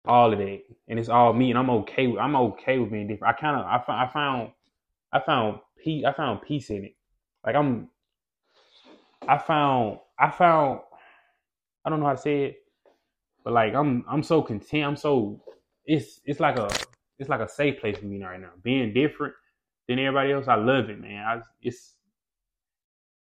All 0.07 0.33
of 0.33 0.39
that. 0.39 0.61
And 0.89 0.99
it's 0.99 1.09
all 1.11 1.33
me 1.33 1.51
and 1.51 1.59
I'm 1.59 1.71
okay 1.71 2.09
with 2.09 2.21
I'm 2.21 2.37
okay 2.37 2.79
with 2.79 2.93
being 2.93 3.09
different. 3.09 3.37
I 3.37 3.41
kinda 3.41 3.61
I, 3.61 4.05
I 4.07 4.11
found 4.13 4.53
I 5.17 5.25
found 5.25 5.61
peace. 5.83 6.05
I 6.05 6.13
found 6.13 6.43
peace 6.43 6.69
in 6.69 6.85
it. 6.85 6.95
Like 7.45 7.55
I'm, 7.55 7.89
I 9.27 9.39
found, 9.39 9.99
I 10.19 10.31
found, 10.31 10.81
I 11.85 11.91
don't 11.91 12.01
know 12.01 12.07
how 12.07 12.13
to 12.13 12.19
say 12.19 12.45
it, 12.45 12.57
but 13.43 13.55
like 13.55 13.75
I'm, 13.75 14.05
I'm 14.09 14.23
so 14.23 14.43
content. 14.43 14.85
I'm 14.85 14.97
so, 14.97 15.41
it's, 15.87 16.21
it's 16.27 16.41
like 16.41 16.59
a, 16.59 16.69
it's 17.19 17.31
like 17.31 17.41
a 17.41 17.49
safe 17.49 17.81
place 17.81 17.97
for 17.97 18.05
me 18.05 18.23
right 18.23 18.41
now. 18.41 18.51
Being 18.63 18.93
different 18.93 19.33
than 19.89 19.99
everybody 19.99 20.33
else, 20.33 20.49
I 20.49 20.57
love 20.57 20.91
it, 20.91 21.01
man. 21.01 21.25
I, 21.25 21.41
it's, 21.63 21.95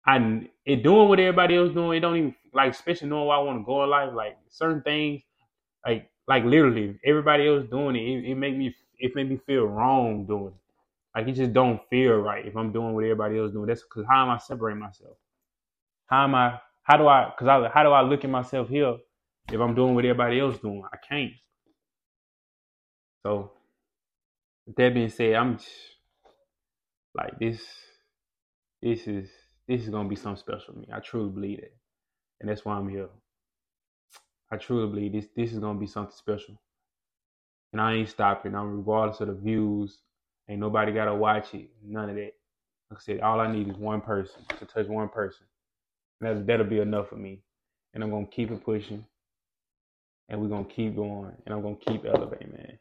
I, 0.05 0.47
it 0.65 0.83
doing 0.83 1.09
what 1.09 1.19
everybody 1.19 1.55
else 1.55 1.73
doing. 1.73 1.97
It 1.97 2.01
don't 2.01 2.17
even 2.17 2.35
like, 2.53 2.71
especially 2.71 3.09
knowing 3.09 3.27
where 3.27 3.37
I 3.37 3.41
want 3.41 3.59
to 3.61 3.65
go 3.65 3.83
in 3.83 3.89
life. 3.89 4.11
Like 4.13 4.37
certain 4.49 4.83
things, 4.83 5.21
like, 5.85 6.09
like 6.27 6.43
literally 6.43 6.99
everybody 7.03 7.47
else 7.47 7.65
doing 7.71 7.95
it. 7.95 8.01
It, 8.01 8.31
it 8.31 8.35
make 8.35 8.55
me, 8.55 8.75
it 8.99 9.15
made 9.15 9.29
me 9.29 9.39
feel 9.47 9.63
wrong 9.63 10.25
doing 10.25 10.53
it. 10.53 10.53
Like 11.15 11.27
it 11.27 11.33
just 11.33 11.53
don't 11.53 11.81
feel 11.89 12.15
right 12.17 12.45
if 12.45 12.55
I'm 12.55 12.71
doing 12.71 12.93
what 12.93 13.03
everybody 13.03 13.39
else 13.39 13.51
doing. 13.51 13.67
That's 13.67 13.83
because 13.83 14.05
how 14.09 14.23
am 14.23 14.29
I 14.29 14.37
separating 14.37 14.79
myself? 14.81 15.17
How 16.07 16.23
am 16.25 16.35
I? 16.35 16.59
How 16.83 16.97
do 16.97 17.07
I? 17.07 17.31
Because 17.35 17.47
I, 17.47 17.69
how 17.73 17.83
do 17.83 17.89
I 17.91 18.01
look 18.01 18.23
at 18.23 18.29
myself 18.29 18.69
here 18.69 18.97
if 19.51 19.59
I'm 19.59 19.75
doing 19.75 19.95
what 19.95 20.05
everybody 20.05 20.39
else 20.39 20.57
doing? 20.59 20.83
I 20.91 20.97
can't. 20.97 21.33
So, 23.25 23.51
that 24.77 24.93
being 24.93 25.09
said, 25.09 25.35
I'm 25.35 25.57
just, 25.57 25.69
like 27.15 27.37
this. 27.39 27.61
This 28.81 29.07
is 29.07 29.29
this 29.67 29.83
is 29.83 29.89
gonna 29.89 30.09
be 30.09 30.15
something 30.15 30.39
special 30.41 30.73
for 30.73 30.79
me. 30.79 30.87
I 30.93 30.99
truly 30.99 31.29
believe 31.31 31.59
it, 31.59 31.75
and 32.39 32.49
that's 32.49 32.65
why 32.65 32.75
I'm 32.75 32.89
here. 32.89 33.09
I 34.51 34.57
truly 34.57 34.89
believe 34.89 35.13
this. 35.13 35.27
This 35.35 35.53
is 35.53 35.59
gonna 35.59 35.79
be 35.79 35.87
something 35.87 36.15
special, 36.15 36.55
and 37.73 37.81
I 37.81 37.95
ain't 37.95 38.09
stopping. 38.09 38.55
I'm 38.55 38.77
regardless 38.77 39.21
of 39.21 39.27
the 39.27 39.33
views 39.33 39.99
Ain't 40.49 40.59
nobody 40.59 40.91
gotta 40.91 41.13
watch 41.15 41.53
it. 41.53 41.69
None 41.83 42.09
of 42.09 42.15
that. 42.15 42.33
Like 42.91 42.99
I 42.99 43.01
said, 43.01 43.21
all 43.21 43.39
I 43.39 43.51
need 43.51 43.69
is 43.69 43.77
one 43.77 44.01
person 44.01 44.41
to 44.59 44.65
touch 44.65 44.87
one 44.87 45.09
person. 45.09 45.45
That, 46.21 46.47
that'll 46.47 46.65
be 46.65 46.79
enough 46.79 47.09
for 47.09 47.17
me. 47.17 47.41
And 47.93 48.03
I'm 48.03 48.09
gonna 48.09 48.27
keep 48.27 48.51
it 48.51 48.63
pushing. 48.65 49.05
And 50.29 50.41
we're 50.41 50.49
gonna 50.49 50.65
keep 50.65 50.95
going. 50.95 51.33
And 51.45 51.55
I'm 51.55 51.61
gonna 51.61 51.75
keep 51.75 52.05
elevating, 52.05 52.51
man. 52.51 52.79